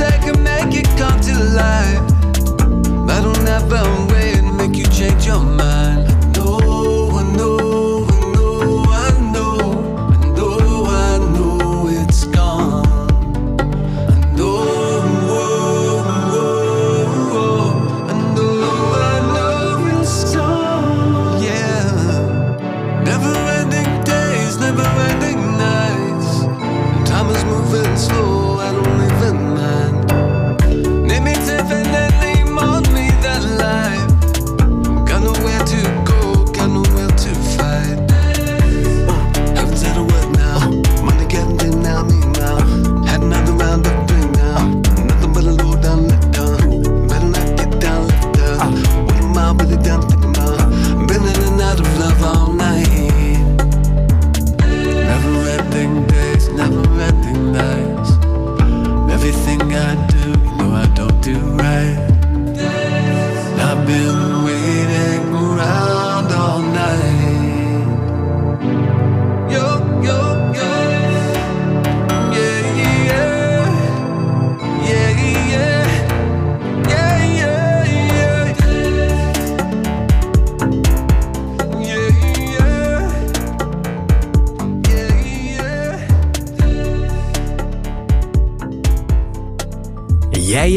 [0.00, 0.37] You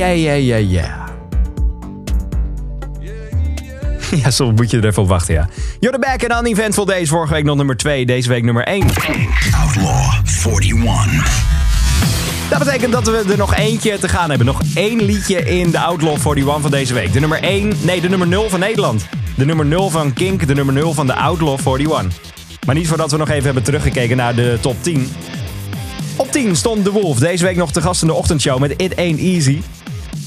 [0.01, 1.09] Ja, ja, ja, ja, ja.
[4.23, 5.49] Ja, soms moet je er even op wachten, ja.
[5.79, 7.09] You're the back and Uneventful Days.
[7.09, 8.83] Vorige week nog nummer 2, deze week nummer 1.
[9.63, 10.13] Outlaw
[10.45, 11.43] 41.
[12.49, 14.47] Dat betekent dat we er nog eentje te gaan hebben.
[14.47, 17.13] Nog één liedje in de Outlaw 41 van deze week.
[17.13, 19.05] De nummer 1, nee, de nummer 0 van Nederland.
[19.35, 22.19] De nummer 0 van Kink, de nummer 0 van de Outlaw 41.
[22.65, 25.07] Maar niet voordat we nog even hebben teruggekeken naar de top 10.
[26.15, 27.19] Op 10 stond The Wolf.
[27.19, 29.61] Deze week nog te gast in de ochtendshow met It Ain't Easy.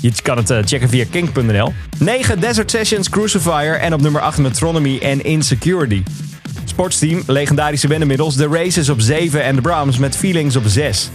[0.05, 1.73] Je kan het eh, checken via kink.nl.
[1.99, 3.79] 9 Desert Sessions Crucifier.
[3.79, 6.03] En op nummer 8 Metronomy en Insecurity.
[6.65, 8.37] Sportsteam, legendarische band inmiddels.
[8.37, 11.11] The Races op 7 en The Brahms met Feelings op 6.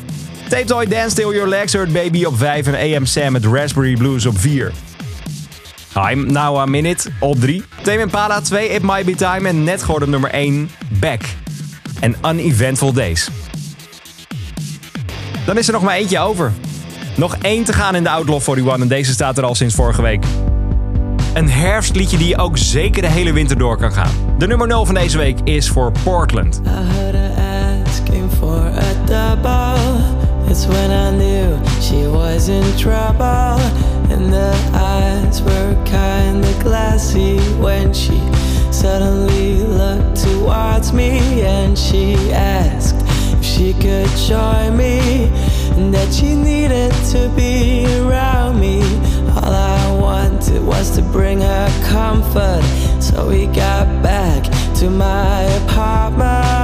[0.47, 3.93] Tape Toy Dance Till Your Legs Hurt Baby op 5 en AM Sam met Raspberry
[3.93, 4.71] Blues op 4.
[6.11, 7.63] I'm Now a Minute op 3.
[7.81, 11.21] Tame Impala 2 It Might Be Time en net geworden nummer 1 Back.
[11.99, 13.29] En Uneventful Days.
[15.45, 16.53] Dan is er nog maar eentje over.
[17.19, 20.01] Nog één te gaan in de Outlaw 41 en deze staat er al sinds vorige
[20.01, 20.23] week.
[21.33, 24.11] Een herfstliedje die ook zeker de hele winter door kan gaan.
[24.37, 26.61] De nummer 0 van deze week is voor Portland.
[26.65, 27.15] I heard
[27.85, 30.03] asking for a double.
[30.49, 33.57] It's when I knew she was in trouble.
[34.11, 38.19] And the eyes were kinda glassy when she
[38.69, 43.01] suddenly looked towards me and she asked
[43.39, 45.29] if she could join me.
[45.79, 48.81] That she needed to be around me.
[49.29, 52.61] All I wanted was to bring her comfort.
[53.01, 54.43] So we got back
[54.75, 56.58] to my apartment.